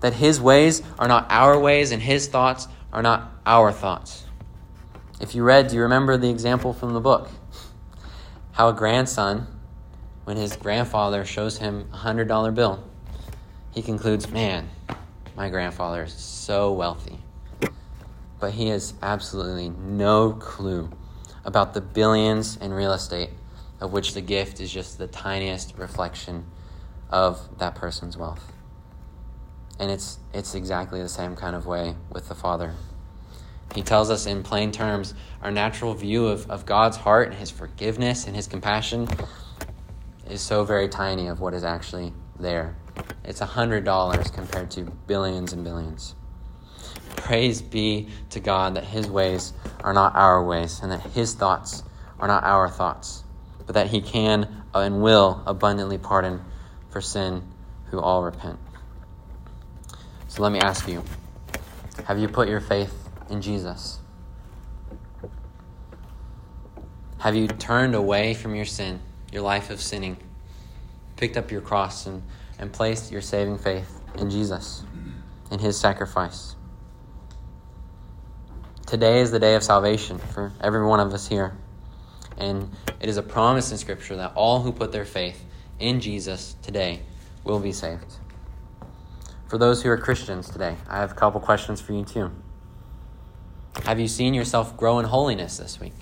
that 0.00 0.14
his 0.14 0.40
ways 0.40 0.82
are 0.98 1.08
not 1.08 1.26
our 1.30 1.58
ways 1.58 1.92
and 1.92 2.02
his 2.02 2.26
thoughts 2.26 2.68
are 2.92 3.02
not 3.02 3.32
our 3.46 3.72
thoughts. 3.72 4.24
If 5.20 5.34
you 5.34 5.42
read, 5.42 5.68
do 5.68 5.76
you 5.76 5.82
remember 5.82 6.16
the 6.16 6.30
example 6.30 6.72
from 6.72 6.94
the 6.94 7.00
book? 7.00 7.30
How 8.52 8.68
a 8.68 8.72
grandson, 8.72 9.46
when 10.24 10.36
his 10.36 10.56
grandfather 10.56 11.24
shows 11.24 11.58
him 11.58 11.88
a 11.92 11.96
$100 11.96 12.54
bill, 12.54 12.84
he 13.72 13.82
concludes, 13.82 14.30
Man, 14.30 14.68
my 15.36 15.48
grandfather 15.48 16.04
is 16.04 16.12
so 16.12 16.72
wealthy. 16.72 17.18
But 18.40 18.52
he 18.52 18.68
has 18.68 18.94
absolutely 19.02 19.70
no 19.70 20.32
clue 20.32 20.90
about 21.44 21.74
the 21.74 21.80
billions 21.80 22.56
in 22.56 22.72
real 22.72 22.92
estate 22.92 23.30
of 23.80 23.92
which 23.92 24.14
the 24.14 24.20
gift 24.20 24.60
is 24.60 24.72
just 24.72 24.98
the 24.98 25.06
tiniest 25.06 25.76
reflection 25.76 26.44
of 27.10 27.58
that 27.58 27.74
person's 27.74 28.16
wealth. 28.16 28.52
And 29.78 29.90
it's, 29.90 30.18
it's 30.34 30.54
exactly 30.54 31.00
the 31.00 31.08
same 31.08 31.36
kind 31.36 31.54
of 31.54 31.66
way 31.66 31.94
with 32.10 32.28
the 32.28 32.34
Father. 32.34 32.74
He 33.74 33.82
tells 33.82 34.10
us 34.10 34.26
in 34.26 34.42
plain 34.42 34.72
terms 34.72 35.14
our 35.42 35.50
natural 35.50 35.94
view 35.94 36.26
of, 36.26 36.50
of 36.50 36.66
God's 36.66 36.96
heart 36.96 37.28
and 37.28 37.36
his 37.36 37.50
forgiveness 37.50 38.26
and 38.26 38.34
his 38.34 38.48
compassion 38.48 39.06
is 40.28 40.40
so 40.40 40.64
very 40.64 40.88
tiny 40.88 41.28
of 41.28 41.40
what 41.40 41.54
is 41.54 41.64
actually 41.64 42.12
there. 42.40 42.76
It's 43.24 43.40
a 43.40 43.46
$100 43.46 44.32
compared 44.32 44.70
to 44.72 44.84
billions 45.06 45.52
and 45.52 45.62
billions. 45.62 46.14
Praise 47.18 47.60
be 47.60 48.08
to 48.30 48.40
God 48.40 48.74
that 48.74 48.84
his 48.84 49.08
ways 49.08 49.52
are 49.80 49.92
not 49.92 50.14
our 50.14 50.42
ways 50.42 50.80
and 50.82 50.90
that 50.92 51.00
his 51.00 51.34
thoughts 51.34 51.82
are 52.18 52.28
not 52.28 52.44
our 52.44 52.68
thoughts, 52.68 53.24
but 53.66 53.74
that 53.74 53.88
he 53.88 54.00
can 54.00 54.64
and 54.74 55.02
will 55.02 55.42
abundantly 55.46 55.98
pardon 55.98 56.44
for 56.90 57.00
sin 57.00 57.42
who 57.90 58.00
all 58.00 58.22
repent. 58.22 58.58
So 60.28 60.42
let 60.42 60.52
me 60.52 60.60
ask 60.60 60.88
you 60.88 61.02
have 62.04 62.18
you 62.18 62.28
put 62.28 62.48
your 62.48 62.60
faith 62.60 63.08
in 63.28 63.42
Jesus? 63.42 63.98
Have 67.18 67.34
you 67.34 67.48
turned 67.48 67.96
away 67.96 68.32
from 68.34 68.54
your 68.54 68.64
sin, 68.64 69.00
your 69.32 69.42
life 69.42 69.70
of 69.70 69.80
sinning, 69.80 70.16
picked 71.16 71.36
up 71.36 71.50
your 71.50 71.60
cross, 71.60 72.06
and, 72.06 72.22
and 72.60 72.72
placed 72.72 73.10
your 73.10 73.20
saving 73.20 73.58
faith 73.58 74.00
in 74.16 74.30
Jesus, 74.30 74.84
in 75.50 75.58
His 75.58 75.78
sacrifice? 75.78 76.54
Today 78.88 79.20
is 79.20 79.30
the 79.30 79.38
day 79.38 79.54
of 79.54 79.62
salvation 79.62 80.18
for 80.18 80.52
every 80.60 80.84
one 80.84 80.98
of 80.98 81.14
us 81.14 81.28
here. 81.28 81.56
And 82.36 82.70
it 83.00 83.08
is 83.08 83.16
a 83.16 83.22
promise 83.22 83.70
in 83.70 83.78
Scripture 83.78 84.16
that 84.16 84.32
all 84.34 84.62
who 84.62 84.72
put 84.72 84.90
their 84.90 85.04
faith 85.04 85.44
in 85.78 86.00
Jesus 86.00 86.56
today 86.62 87.00
will 87.44 87.60
be 87.60 87.70
saved 87.70 88.16
for 89.48 89.56
those 89.56 89.82
who 89.82 89.88
are 89.88 89.96
Christians 89.96 90.50
today, 90.50 90.76
I 90.88 90.98
have 90.98 91.12
a 91.12 91.14
couple 91.14 91.40
questions 91.40 91.80
for 91.80 91.94
you 91.94 92.04
too. 92.04 92.30
Have 93.84 93.98
you 93.98 94.08
seen 94.08 94.34
yourself 94.34 94.76
grow 94.76 94.98
in 94.98 95.06
holiness 95.06 95.56
this 95.56 95.80
week? 95.80 95.94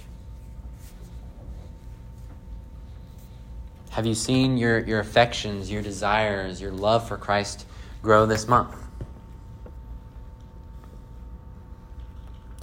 Have 3.90 4.04
you 4.04 4.14
seen 4.14 4.58
your, 4.58 4.80
your 4.80 5.00
affections, 5.00 5.70
your 5.70 5.80
desires, 5.80 6.60
your 6.60 6.72
love 6.72 7.06
for 7.06 7.16
Christ 7.16 7.64
grow 8.02 8.26
this 8.26 8.48
month? 8.48 8.74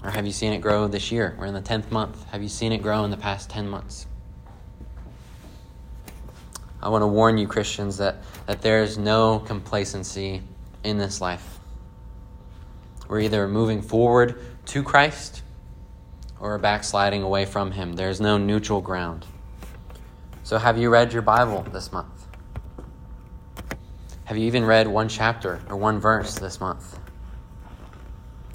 Or 0.04 0.12
have 0.12 0.26
you 0.26 0.34
seen 0.34 0.52
it 0.52 0.60
grow 0.60 0.88
this 0.88 1.12
year? 1.12 1.36
We're 1.40 1.46
in 1.46 1.54
the 1.54 1.62
10th 1.62 1.90
month. 1.90 2.24
Have 2.30 2.42
you 2.42 2.50
seen 2.50 2.74
it 2.74 2.82
grow 2.82 3.06
in 3.06 3.12
the 3.12 3.18
past 3.18 3.50
10 3.50 3.70
months? 3.70 4.06
I 6.82 6.90
want 6.90 7.02
to 7.02 7.08
warn 7.08 7.38
you, 7.38 7.48
Christians, 7.48 7.98
that, 7.98 8.18
that 8.46 8.62
there 8.62 8.84
is 8.84 8.98
no 8.98 9.40
complacency 9.40 10.42
in 10.84 10.98
this 10.98 11.22
life. 11.22 11.60
We're 13.08 13.22
either 13.22 13.48
moving 13.48 13.82
forward 13.82 14.42
to 14.66 14.84
Christ 14.84 15.44
or 16.42 16.58
backsliding 16.58 17.24
away 17.24 17.46
from 17.46 17.72
Him. 17.72 17.94
There's 17.94 18.20
no 18.20 18.38
neutral 18.38 18.82
ground. 18.82 19.26
So, 20.44 20.58
have 20.58 20.78
you 20.78 20.90
read 20.90 21.14
your 21.14 21.22
Bible 21.22 21.66
this 21.72 21.94
month? 21.94 22.28
Have 24.26 24.36
you 24.36 24.48
even 24.48 24.66
read 24.66 24.88
one 24.88 25.08
chapter 25.08 25.62
or 25.70 25.78
one 25.78 26.00
verse 26.00 26.36
this 26.36 26.60
month? 26.60 27.00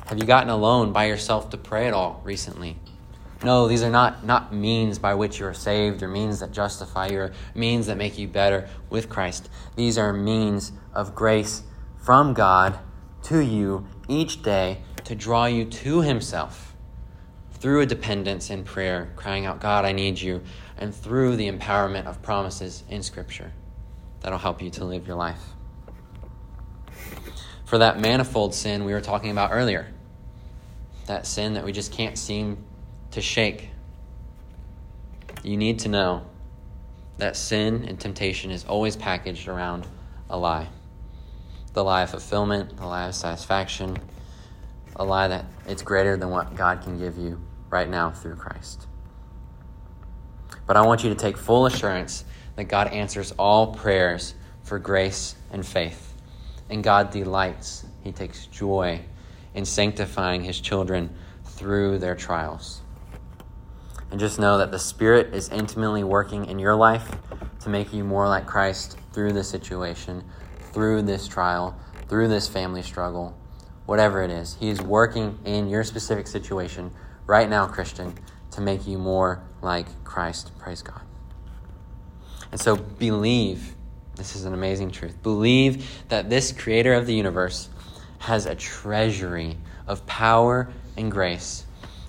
Have 0.08 0.18
you 0.18 0.24
gotten 0.24 0.48
alone 0.48 0.92
by 0.92 1.04
yourself 1.04 1.50
to 1.50 1.58
pray 1.58 1.86
at 1.86 1.92
all 1.92 2.22
recently? 2.24 2.78
No, 3.44 3.68
these 3.68 3.82
are 3.82 3.90
not, 3.90 4.24
not 4.24 4.54
means 4.54 4.98
by 4.98 5.12
which 5.12 5.38
you 5.38 5.44
are 5.44 5.52
saved 5.52 6.02
or 6.02 6.08
means 6.08 6.40
that 6.40 6.50
justify 6.50 7.08
you 7.08 7.20
or 7.20 7.32
means 7.54 7.88
that 7.88 7.98
make 7.98 8.16
you 8.16 8.26
better 8.26 8.70
with 8.88 9.10
Christ. 9.10 9.50
These 9.76 9.98
are 9.98 10.14
means 10.14 10.72
of 10.94 11.14
grace 11.14 11.62
from 11.98 12.32
God 12.32 12.78
to 13.24 13.40
you 13.40 13.86
each 14.08 14.42
day 14.42 14.78
to 15.04 15.14
draw 15.14 15.44
you 15.44 15.66
to 15.66 16.00
Himself 16.00 16.74
through 17.52 17.82
a 17.82 17.86
dependence 17.86 18.48
in 18.48 18.64
prayer, 18.64 19.12
crying 19.14 19.44
out, 19.44 19.60
God, 19.60 19.84
I 19.84 19.92
need 19.92 20.18
you, 20.18 20.40
and 20.78 20.94
through 20.94 21.36
the 21.36 21.52
empowerment 21.52 22.06
of 22.06 22.22
promises 22.22 22.82
in 22.88 23.02
Scripture 23.02 23.52
that'll 24.20 24.38
help 24.38 24.62
you 24.62 24.70
to 24.70 24.86
live 24.86 25.06
your 25.06 25.16
life. 25.16 25.42
For 27.66 27.76
that 27.76 28.00
manifold 28.00 28.54
sin 28.54 28.86
we 28.86 28.94
were 28.94 29.02
talking 29.02 29.30
about 29.30 29.50
earlier, 29.52 29.92
that 31.08 31.26
sin 31.26 31.54
that 31.54 31.64
we 31.64 31.72
just 31.72 31.92
can't 31.92 32.16
seem 32.16 32.64
to 33.10 33.20
shake, 33.20 33.68
you 35.42 35.56
need 35.56 35.80
to 35.80 35.88
know 35.88 36.24
that 37.18 37.36
sin 37.36 37.84
and 37.86 38.00
temptation 38.00 38.50
is 38.50 38.64
always 38.64 38.96
packaged 38.96 39.48
around 39.48 39.86
a 40.30 40.38
lie 40.38 40.68
the 41.78 41.84
lie 41.84 42.02
of 42.02 42.10
fulfillment, 42.10 42.76
the 42.76 42.84
lie 42.84 43.06
of 43.06 43.14
satisfaction, 43.14 43.96
a 44.96 45.04
lie 45.04 45.28
that 45.28 45.44
it's 45.68 45.82
greater 45.82 46.16
than 46.16 46.28
what 46.28 46.56
God 46.56 46.82
can 46.82 46.98
give 46.98 47.16
you 47.16 47.40
right 47.70 47.88
now 47.88 48.10
through 48.10 48.34
Christ. 48.34 48.88
But 50.66 50.76
I 50.76 50.84
want 50.84 51.04
you 51.04 51.10
to 51.10 51.14
take 51.14 51.36
full 51.36 51.66
assurance 51.66 52.24
that 52.56 52.64
God 52.64 52.88
answers 52.88 53.32
all 53.38 53.74
prayers 53.74 54.34
for 54.64 54.80
grace 54.80 55.36
and 55.52 55.64
faith. 55.64 56.14
And 56.68 56.82
God 56.82 57.10
delights, 57.10 57.86
He 58.02 58.10
takes 58.10 58.46
joy 58.46 59.00
in 59.58 59.64
sanctifying 59.64 60.44
His 60.44 60.60
children 60.60 61.12
through 61.44 61.98
their 61.98 62.14
trials. 62.14 62.80
And 64.08 64.20
just 64.20 64.38
know 64.38 64.56
that 64.58 64.70
the 64.70 64.78
Spirit 64.78 65.34
is 65.34 65.48
intimately 65.48 66.04
working 66.04 66.46
in 66.46 66.60
your 66.60 66.76
life 66.76 67.10
to 67.62 67.68
make 67.68 67.92
you 67.92 68.04
more 68.04 68.28
like 68.28 68.46
Christ 68.46 68.96
through 69.12 69.32
this 69.32 69.50
situation, 69.50 70.22
through 70.72 71.02
this 71.02 71.26
trial, 71.26 71.76
through 72.08 72.28
this 72.28 72.46
family 72.46 72.82
struggle, 72.82 73.36
whatever 73.84 74.22
it 74.22 74.30
is. 74.30 74.54
He 74.60 74.68
is 74.68 74.80
working 74.80 75.36
in 75.44 75.68
your 75.68 75.82
specific 75.82 76.28
situation 76.28 76.92
right 77.26 77.50
now, 77.50 77.66
Christian, 77.66 78.14
to 78.52 78.60
make 78.60 78.86
you 78.86 78.96
more 78.96 79.42
like 79.60 79.86
Christ. 80.04 80.56
Praise 80.60 80.82
God. 80.82 81.02
And 82.52 82.60
so 82.60 82.76
believe, 82.76 83.74
this 84.14 84.36
is 84.36 84.44
an 84.44 84.54
amazing 84.54 84.92
truth. 84.92 85.20
Believe 85.20 86.04
that 86.10 86.30
this 86.30 86.52
creator 86.52 86.94
of 86.94 87.06
the 87.06 87.14
universe 87.14 87.70
has 88.18 88.46
a 88.46 88.54
treasury 88.54 89.56
of 89.86 90.04
power 90.06 90.68
and 90.96 91.10
grace 91.10 91.64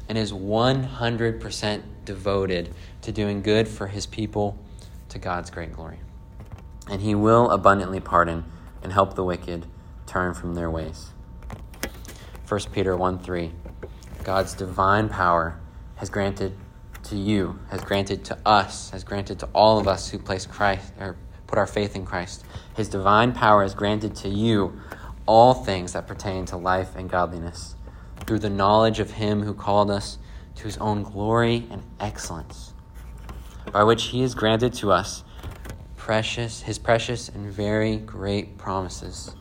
and 0.07 0.17
is 0.17 0.31
100% 0.31 1.83
devoted 2.03 2.73
to 3.01 3.11
doing 3.11 3.41
good 3.41 3.67
for 3.67 3.87
his 3.87 4.05
people 4.05 4.57
to 5.09 5.19
God's 5.19 5.49
great 5.49 5.73
glory. 5.73 5.99
And 6.89 7.01
he 7.01 7.13
will 7.13 7.51
abundantly 7.51 7.99
pardon 7.99 8.43
and 8.81 8.91
help 8.91 9.13
the 9.13 9.23
wicked 9.23 9.67
turn 10.07 10.33
from 10.33 10.55
their 10.55 10.71
ways. 10.71 11.11
1 12.47 12.59
Peter 12.71 12.97
1 12.97 13.19
3. 13.19 13.51
God's 14.23 14.55
divine 14.55 15.07
power 15.07 15.59
has 15.95 16.09
granted 16.09 16.55
to 17.03 17.15
you, 17.15 17.59
has 17.69 17.81
granted 17.81 18.25
to 18.25 18.37
us, 18.45 18.89
has 18.89 19.03
granted 19.03 19.39
to 19.39 19.49
all 19.53 19.77
of 19.77 19.87
us 19.87 20.09
who 20.09 20.17
place 20.17 20.45
Christ 20.45 20.93
or 20.99 21.15
put 21.45 21.59
our 21.59 21.67
faith 21.67 21.95
in 21.95 22.05
Christ. 22.05 22.43
His 22.75 22.89
divine 22.89 23.33
power 23.33 23.61
has 23.61 23.73
granted 23.73 24.15
to 24.17 24.29
you 24.29 24.79
all 25.29 25.53
things 25.53 25.93
that 25.93 26.07
pertain 26.07 26.43
to 26.43 26.57
life 26.57 26.95
and 26.95 27.07
godliness 27.07 27.75
through 28.25 28.39
the 28.39 28.49
knowledge 28.49 28.99
of 28.99 29.11
him 29.11 29.43
who 29.43 29.53
called 29.53 29.91
us 29.91 30.17
to 30.55 30.63
his 30.63 30.75
own 30.79 31.03
glory 31.03 31.67
and 31.69 31.83
excellence, 31.99 32.73
by 33.71 33.83
which 33.83 34.05
he 34.05 34.23
has 34.23 34.33
granted 34.33 34.73
to 34.73 34.91
us 34.91 35.23
precious 35.95 36.61
his 36.61 36.79
precious 36.79 37.29
and 37.29 37.45
very 37.45 37.97
great 37.97 38.57
promises, 38.57 39.35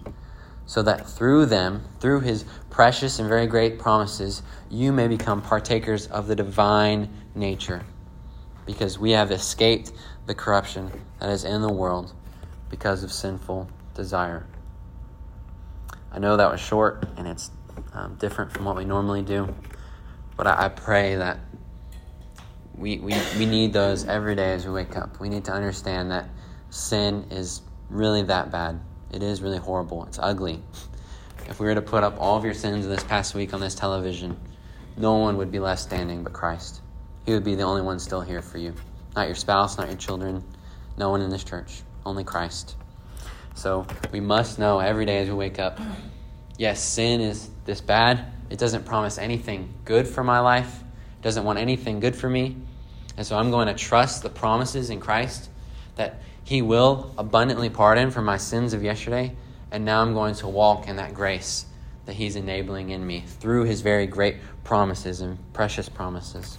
so 0.66 0.82
that 0.82 1.08
through 1.08 1.46
them, 1.46 1.82
through 2.00 2.20
his 2.20 2.44
precious 2.68 3.18
and 3.18 3.26
very 3.26 3.46
great 3.46 3.78
promises, 3.78 4.42
you 4.68 4.92
may 4.92 5.08
become 5.08 5.40
partakers 5.40 6.06
of 6.08 6.26
the 6.26 6.36
divine 6.36 7.08
nature, 7.34 7.82
because 8.66 8.98
we 8.98 9.12
have 9.12 9.30
escaped 9.30 9.90
the 10.26 10.34
corruption 10.34 10.92
that 11.18 11.30
is 11.30 11.44
in 11.44 11.62
the 11.62 11.72
world 11.72 12.12
because 12.68 13.02
of 13.02 13.10
sinful 13.10 13.66
desire. 13.94 14.46
I 16.10 16.18
know 16.18 16.36
that 16.36 16.50
was 16.50 16.60
short 16.60 17.06
and 17.16 17.26
it's 17.26 17.50
um, 17.92 18.16
different 18.16 18.52
from 18.52 18.64
what 18.64 18.76
we 18.76 18.84
normally 18.84 19.22
do. 19.22 19.54
But 20.36 20.46
I, 20.46 20.66
I 20.66 20.68
pray 20.68 21.16
that 21.16 21.38
we, 22.76 22.98
we, 22.98 23.14
we 23.36 23.46
need 23.46 23.72
those 23.72 24.06
every 24.06 24.36
day 24.36 24.52
as 24.52 24.64
we 24.64 24.72
wake 24.72 24.96
up. 24.96 25.20
We 25.20 25.28
need 25.28 25.44
to 25.46 25.52
understand 25.52 26.10
that 26.12 26.28
sin 26.70 27.26
is 27.30 27.62
really 27.90 28.22
that 28.22 28.50
bad. 28.50 28.80
It 29.12 29.22
is 29.22 29.42
really 29.42 29.58
horrible. 29.58 30.04
It's 30.04 30.18
ugly. 30.18 30.62
If 31.48 31.58
we 31.60 31.66
were 31.66 31.74
to 31.74 31.82
put 31.82 32.04
up 32.04 32.16
all 32.20 32.36
of 32.36 32.44
your 32.44 32.54
sins 32.54 32.86
this 32.86 33.02
past 33.02 33.34
week 33.34 33.54
on 33.54 33.60
this 33.60 33.74
television, 33.74 34.38
no 34.96 35.16
one 35.16 35.36
would 35.38 35.50
be 35.50 35.58
left 35.58 35.80
standing 35.80 36.22
but 36.22 36.32
Christ. 36.32 36.82
He 37.24 37.32
would 37.32 37.44
be 37.44 37.54
the 37.54 37.62
only 37.62 37.82
one 37.82 37.98
still 37.98 38.20
here 38.20 38.42
for 38.42 38.58
you. 38.58 38.74
Not 39.16 39.26
your 39.26 39.34
spouse, 39.34 39.78
not 39.78 39.88
your 39.88 39.96
children, 39.96 40.44
no 40.96 41.10
one 41.10 41.20
in 41.20 41.30
this 41.30 41.44
church, 41.44 41.82
only 42.04 42.24
Christ. 42.24 42.76
So 43.58 43.88
we 44.12 44.20
must 44.20 44.60
know 44.60 44.78
every 44.78 45.04
day 45.04 45.18
as 45.18 45.28
we 45.28 45.34
wake 45.34 45.58
up 45.58 45.80
yes, 46.58 46.82
sin 46.82 47.20
is 47.20 47.48
this 47.64 47.80
bad. 47.80 48.24
It 48.50 48.58
doesn't 48.58 48.84
promise 48.84 49.16
anything 49.16 49.72
good 49.84 50.06
for 50.06 50.22
my 50.22 50.40
life, 50.40 50.82
it 51.18 51.22
doesn't 51.22 51.44
want 51.44 51.58
anything 51.58 51.98
good 51.98 52.14
for 52.14 52.28
me. 52.28 52.56
And 53.16 53.26
so 53.26 53.36
I'm 53.36 53.50
going 53.50 53.66
to 53.66 53.74
trust 53.74 54.22
the 54.22 54.28
promises 54.28 54.90
in 54.90 55.00
Christ 55.00 55.50
that 55.96 56.20
He 56.44 56.62
will 56.62 57.12
abundantly 57.18 57.68
pardon 57.68 58.12
for 58.12 58.22
my 58.22 58.36
sins 58.36 58.74
of 58.74 58.84
yesterday. 58.84 59.34
And 59.72 59.84
now 59.84 60.02
I'm 60.02 60.14
going 60.14 60.34
to 60.36 60.48
walk 60.48 60.86
in 60.86 60.96
that 60.96 61.14
grace 61.14 61.66
that 62.06 62.14
He's 62.14 62.36
enabling 62.36 62.90
in 62.90 63.04
me 63.04 63.24
through 63.26 63.64
His 63.64 63.80
very 63.80 64.06
great 64.06 64.36
promises 64.62 65.20
and 65.20 65.36
precious 65.52 65.88
promises. 65.88 66.58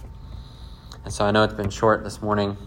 And 1.04 1.12
so 1.12 1.24
I 1.24 1.30
know 1.30 1.44
it's 1.44 1.54
been 1.54 1.70
short 1.70 2.04
this 2.04 2.20
morning, 2.20 2.58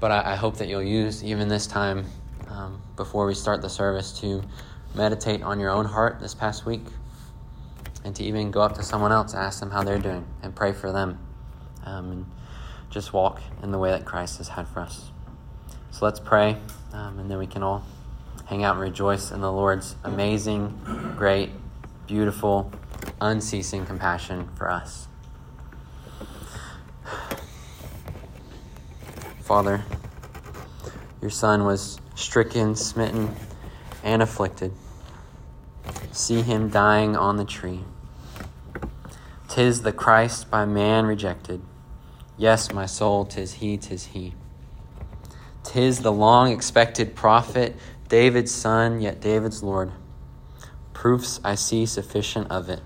but 0.00 0.10
I, 0.10 0.32
I 0.32 0.36
hope 0.36 0.56
that 0.56 0.68
you'll 0.68 0.82
use 0.82 1.22
even 1.22 1.48
this 1.48 1.66
time 1.66 2.06
um, 2.62 2.80
before 2.96 3.26
we 3.26 3.34
start 3.34 3.60
the 3.62 3.68
service 3.68 4.12
to 4.20 4.42
meditate 4.94 5.42
on 5.42 5.58
your 5.58 5.70
own 5.70 5.84
heart 5.84 6.20
this 6.20 6.34
past 6.34 6.64
week 6.64 6.82
and 8.04 8.14
to 8.16 8.22
even 8.24 8.50
go 8.50 8.60
up 8.60 8.74
to 8.74 8.82
someone 8.82 9.12
else, 9.12 9.34
ask 9.34 9.60
them 9.60 9.70
how 9.70 9.82
they're 9.82 9.98
doing, 9.98 10.26
and 10.42 10.54
pray 10.54 10.72
for 10.72 10.92
them. 10.92 11.18
Um, 11.84 12.12
and 12.12 12.26
just 12.90 13.12
walk 13.12 13.40
in 13.62 13.70
the 13.72 13.78
way 13.78 13.90
that 13.90 14.04
Christ 14.04 14.38
has 14.38 14.48
had 14.48 14.68
for 14.68 14.80
us. 14.80 15.10
So 15.90 16.04
let's 16.04 16.20
pray, 16.20 16.56
um, 16.92 17.18
and 17.18 17.30
then 17.30 17.38
we 17.38 17.46
can 17.46 17.62
all 17.62 17.84
hang 18.46 18.64
out 18.64 18.74
and 18.74 18.82
rejoice 18.82 19.30
in 19.30 19.40
the 19.40 19.50
Lord's 19.50 19.96
amazing, 20.04 21.14
great, 21.16 21.50
beautiful, 22.06 22.70
unceasing 23.20 23.86
compassion 23.86 24.48
for 24.56 24.70
us. 24.70 25.08
Father, 29.40 29.84
your 31.22 31.30
Son 31.30 31.64
was 31.64 32.00
stricken, 32.16 32.74
smitten, 32.74 33.34
and 34.02 34.20
afflicted. 34.20 34.72
See 36.10 36.42
him 36.42 36.68
dying 36.68 37.16
on 37.16 37.36
the 37.36 37.44
tree. 37.44 37.80
Tis 39.48 39.82
the 39.82 39.92
Christ 39.92 40.50
by 40.50 40.64
man 40.64 41.06
rejected. 41.06 41.62
Yes, 42.36 42.72
my 42.72 42.86
soul, 42.86 43.24
tis 43.24 43.54
he, 43.54 43.76
tis 43.76 44.06
he. 44.06 44.34
Tis 45.62 46.00
the 46.00 46.10
long 46.10 46.50
expected 46.50 47.14
prophet, 47.14 47.76
David's 48.08 48.50
son, 48.50 49.00
yet 49.00 49.20
David's 49.20 49.62
Lord. 49.62 49.92
Proofs 50.92 51.40
I 51.44 51.54
see 51.54 51.86
sufficient 51.86 52.50
of 52.50 52.68
it. 52.68 52.80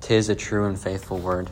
Tis 0.00 0.28
a 0.28 0.34
true 0.34 0.66
and 0.66 0.78
faithful 0.78 1.18
word. 1.18 1.50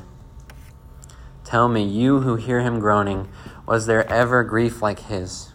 Tell 1.45 1.69
me, 1.69 1.85
you 1.85 2.21
who 2.21 2.35
hear 2.37 2.61
him 2.61 2.81
groaning, 2.81 3.29
was 3.67 3.87
there 3.87 4.11
ever 4.11 4.43
grief 4.43 4.83
like 4.83 4.99
his? 5.01 5.52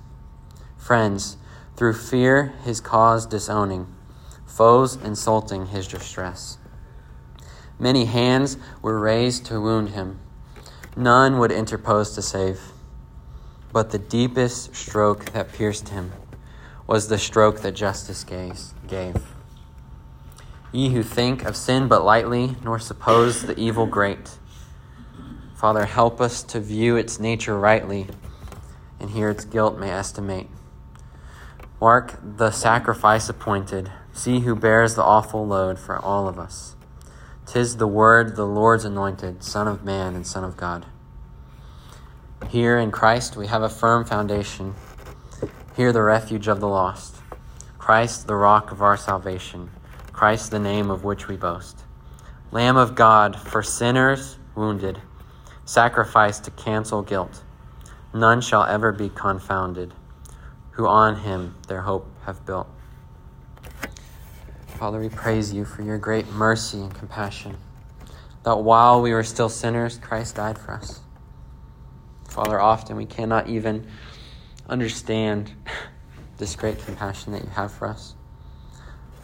Friends, 0.87 1.35
through 1.75 1.95
fear 1.95 2.53
his 2.63 2.79
cause 2.79 3.25
disowning, 3.25 3.93
foes 4.45 4.95
insulting 4.95 5.65
his 5.65 5.85
distress. 5.85 6.59
Many 7.77 8.05
hands 8.05 8.55
were 8.81 8.97
raised 8.97 9.45
to 9.47 9.59
wound 9.59 9.89
him, 9.89 10.21
none 10.95 11.39
would 11.39 11.51
interpose 11.51 12.15
to 12.15 12.21
save. 12.21 12.61
But 13.73 13.89
the 13.89 13.99
deepest 13.99 14.77
stroke 14.77 15.33
that 15.33 15.51
pierced 15.51 15.89
him 15.89 16.13
was 16.87 17.09
the 17.09 17.17
stroke 17.17 17.59
that 17.63 17.75
justice 17.75 18.23
gave. 18.23 19.21
Ye 20.71 20.91
who 20.91 21.03
think 21.03 21.43
of 21.43 21.57
sin 21.57 21.89
but 21.89 22.05
lightly, 22.05 22.55
nor 22.63 22.79
suppose 22.79 23.41
the 23.41 23.59
evil 23.59 23.87
great, 23.87 24.37
Father, 25.53 25.83
help 25.83 26.21
us 26.21 26.43
to 26.43 26.61
view 26.61 26.95
its 26.95 27.19
nature 27.19 27.59
rightly, 27.59 28.07
and 29.01 29.09
here 29.09 29.29
its 29.29 29.43
guilt 29.43 29.77
may 29.77 29.91
estimate. 29.91 30.47
Mark 31.79 32.17
the 32.23 32.49
sacrifice 32.49 33.29
appointed. 33.29 33.91
See 34.11 34.39
who 34.39 34.55
bears 34.55 34.95
the 34.95 35.03
awful 35.03 35.45
load 35.45 35.77
for 35.77 35.99
all 35.99 36.27
of 36.27 36.39
us. 36.39 36.75
Tis 37.45 37.77
the 37.77 37.85
word, 37.85 38.35
the 38.35 38.47
Lord's 38.47 38.83
anointed, 38.83 39.43
Son 39.43 39.67
of 39.67 39.85
man 39.85 40.15
and 40.15 40.25
Son 40.25 40.43
of 40.43 40.57
God. 40.57 40.87
Here 42.49 42.79
in 42.79 42.89
Christ 42.89 43.37
we 43.37 43.45
have 43.45 43.61
a 43.61 43.69
firm 43.69 44.05
foundation. 44.05 44.73
Here 45.75 45.93
the 45.93 46.01
refuge 46.01 46.47
of 46.47 46.59
the 46.59 46.67
lost. 46.67 47.17
Christ 47.77 48.25
the 48.25 48.35
rock 48.35 48.71
of 48.71 48.81
our 48.81 48.97
salvation. 48.97 49.69
Christ 50.11 50.49
the 50.49 50.59
name 50.59 50.89
of 50.89 51.03
which 51.03 51.27
we 51.27 51.37
boast. 51.37 51.83
Lamb 52.49 52.75
of 52.75 52.95
God, 52.95 53.39
for 53.39 53.61
sinners 53.61 54.39
wounded, 54.55 54.99
sacrificed 55.63 56.43
to 56.45 56.51
cancel 56.51 57.03
guilt. 57.03 57.43
None 58.15 58.41
shall 58.41 58.63
ever 58.63 58.91
be 58.91 59.09
confounded 59.09 59.93
who 60.77 60.87
on 60.87 61.17
him 61.17 61.55
their 61.67 61.81
hope 61.81 62.07
have 62.25 62.45
built. 62.45 62.67
Father, 64.67 64.99
we 64.99 65.09
praise 65.09 65.51
you 65.51 65.65
for 65.65 65.81
your 65.81 65.97
great 65.97 66.27
mercy 66.31 66.79
and 66.79 66.93
compassion. 66.93 67.57
That 68.43 68.57
while 68.57 69.01
we 69.01 69.11
were 69.11 69.23
still 69.23 69.49
sinners, 69.49 69.97
Christ 69.97 70.35
died 70.35 70.57
for 70.57 70.71
us. 70.71 71.01
Father, 72.29 72.59
often 72.59 72.95
we 72.95 73.07
cannot 73.07 73.49
even 73.49 73.87
understand 74.69 75.51
this 76.37 76.55
great 76.55 76.77
compassion 76.85 77.33
that 77.33 77.43
you 77.43 77.49
have 77.49 77.73
for 77.73 77.87
us. 77.87 78.13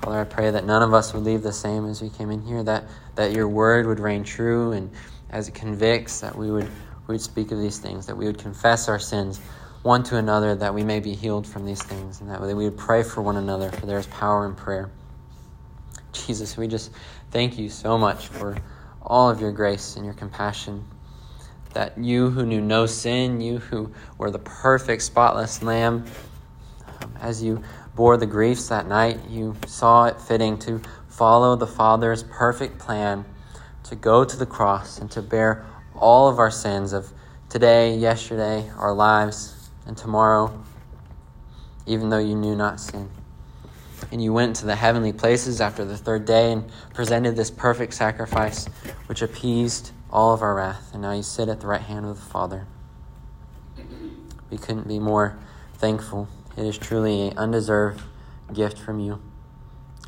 Father, 0.01 0.19
I 0.19 0.23
pray 0.23 0.49
that 0.49 0.65
none 0.65 0.81
of 0.81 0.91
us 0.91 1.13
would 1.13 1.23
leave 1.23 1.43
the 1.43 1.53
same 1.53 1.87
as 1.87 2.01
we 2.01 2.09
came 2.09 2.31
in 2.31 2.41
here, 2.41 2.63
that, 2.63 2.85
that 3.15 3.31
your 3.31 3.47
word 3.47 3.85
would 3.85 3.99
reign 3.99 4.23
true, 4.23 4.71
and 4.71 4.89
as 5.29 5.47
it 5.47 5.53
convicts, 5.53 6.19
that 6.21 6.35
we 6.35 6.49
would 6.49 6.69
we 7.07 7.15
would 7.15 7.21
speak 7.21 7.51
of 7.51 7.59
these 7.59 7.79
things, 7.79 8.05
that 8.05 8.15
we 8.15 8.25
would 8.25 8.37
confess 8.37 8.87
our 8.87 8.97
sins 8.97 9.41
one 9.83 10.01
to 10.03 10.17
another, 10.17 10.55
that 10.55 10.73
we 10.73 10.83
may 10.83 10.99
be 10.99 11.13
healed 11.13 11.45
from 11.45 11.65
these 11.65 11.83
things, 11.83 12.21
and 12.21 12.29
that 12.29 12.41
we 12.41 12.53
would 12.53 12.77
pray 12.77 13.03
for 13.03 13.21
one 13.21 13.35
another, 13.37 13.69
for 13.71 13.85
there 13.85 13.99
is 13.99 14.07
power 14.07 14.45
in 14.45 14.55
prayer. 14.55 14.89
Jesus, 16.13 16.57
we 16.57 16.67
just 16.67 16.91
thank 17.31 17.57
you 17.57 17.69
so 17.69 17.97
much 17.97 18.27
for 18.27 18.57
all 19.01 19.29
of 19.29 19.41
your 19.41 19.51
grace 19.51 19.97
and 19.97 20.05
your 20.05 20.13
compassion. 20.13 20.85
That 21.73 21.97
you 21.97 22.29
who 22.29 22.45
knew 22.45 22.61
no 22.61 22.85
sin, 22.85 23.41
you 23.41 23.57
who 23.57 23.91
were 24.17 24.31
the 24.31 24.39
perfect, 24.39 25.01
spotless 25.01 25.61
lamb, 25.61 26.05
um, 27.01 27.13
as 27.19 27.43
you 27.43 27.63
bore 27.95 28.15
the 28.15 28.25
griefs 28.25 28.69
that 28.69 28.87
night, 28.87 29.19
you 29.27 29.55
saw 29.67 30.05
it 30.05 30.21
fitting 30.21 30.57
to 30.59 30.81
follow 31.09 31.55
the 31.55 31.67
Father's 31.67 32.23
perfect 32.23 32.79
plan 32.79 33.25
to 33.83 33.95
go 33.95 34.23
to 34.23 34.37
the 34.37 34.45
cross 34.45 34.99
and 34.99 35.11
to 35.11 35.21
bear 35.21 35.65
all 35.95 36.29
of 36.29 36.39
our 36.39 36.51
sins 36.51 36.93
of 36.93 37.11
today, 37.49 37.95
yesterday, 37.97 38.69
our 38.77 38.93
lives, 38.93 39.52
and 39.85 39.97
tomorrow, 39.97 40.63
even 41.85 42.09
though 42.09 42.19
you 42.19 42.35
knew 42.35 42.55
not 42.55 42.79
sin. 42.79 43.09
And 44.11 44.23
you 44.23 44.33
went 44.33 44.57
to 44.57 44.65
the 44.65 44.75
heavenly 44.75 45.13
places 45.13 45.61
after 45.61 45.85
the 45.85 45.97
third 45.97 46.25
day 46.25 46.51
and 46.51 46.69
presented 46.93 47.35
this 47.35 47.49
perfect 47.49 47.93
sacrifice, 47.93 48.67
which 49.07 49.21
appeased 49.21 49.91
all 50.11 50.33
of 50.33 50.41
our 50.41 50.55
wrath. 50.55 50.91
And 50.93 51.01
now 51.01 51.13
you 51.13 51.23
sit 51.23 51.49
at 51.49 51.61
the 51.61 51.67
right 51.67 51.81
hand 51.81 52.05
of 52.05 52.15
the 52.15 52.25
Father. 52.25 52.67
We 54.49 54.57
couldn't 54.57 54.87
be 54.87 54.99
more 54.99 55.37
thankful. 55.75 56.27
It 56.55 56.65
is 56.65 56.77
truly 56.77 57.29
an 57.29 57.37
undeserved 57.37 58.03
gift 58.53 58.77
from 58.77 58.99
you. 58.99 59.21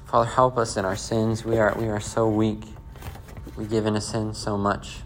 Father, 0.05 0.29
help 0.29 0.57
us 0.57 0.77
in 0.77 0.85
our 0.85 0.95
sins. 0.95 1.43
We 1.43 1.57
are, 1.57 1.73
we 1.75 1.87
are 1.87 1.99
so 1.99 2.29
weak. 2.29 2.63
We 3.57 3.65
give 3.65 3.85
into 3.85 4.01
sin 4.01 4.33
so 4.33 4.57
much. 4.57 4.99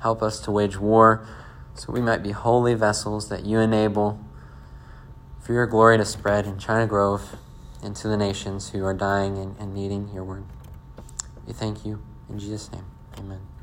Help 0.00 0.22
us 0.22 0.38
to 0.40 0.50
wage 0.50 0.78
war 0.78 1.26
so 1.74 1.92
we 1.92 2.00
might 2.00 2.22
be 2.22 2.30
holy 2.30 2.74
vessels 2.74 3.28
that 3.28 3.44
you 3.44 3.58
enable 3.58 4.20
for 5.40 5.52
your 5.52 5.66
glory 5.66 5.98
to 5.98 6.04
spread 6.04 6.46
in 6.46 6.58
China 6.58 6.86
Grove 6.86 7.36
into 7.82 8.08
the 8.08 8.16
nations 8.16 8.70
who 8.70 8.84
are 8.84 8.94
dying 8.94 9.36
and, 9.36 9.56
and 9.58 9.74
needing 9.74 10.08
your 10.14 10.24
word. 10.24 10.44
We 11.46 11.52
thank 11.52 11.84
you. 11.84 12.02
In 12.30 12.38
Jesus' 12.38 12.72
name, 12.72 12.86
amen. 13.18 13.53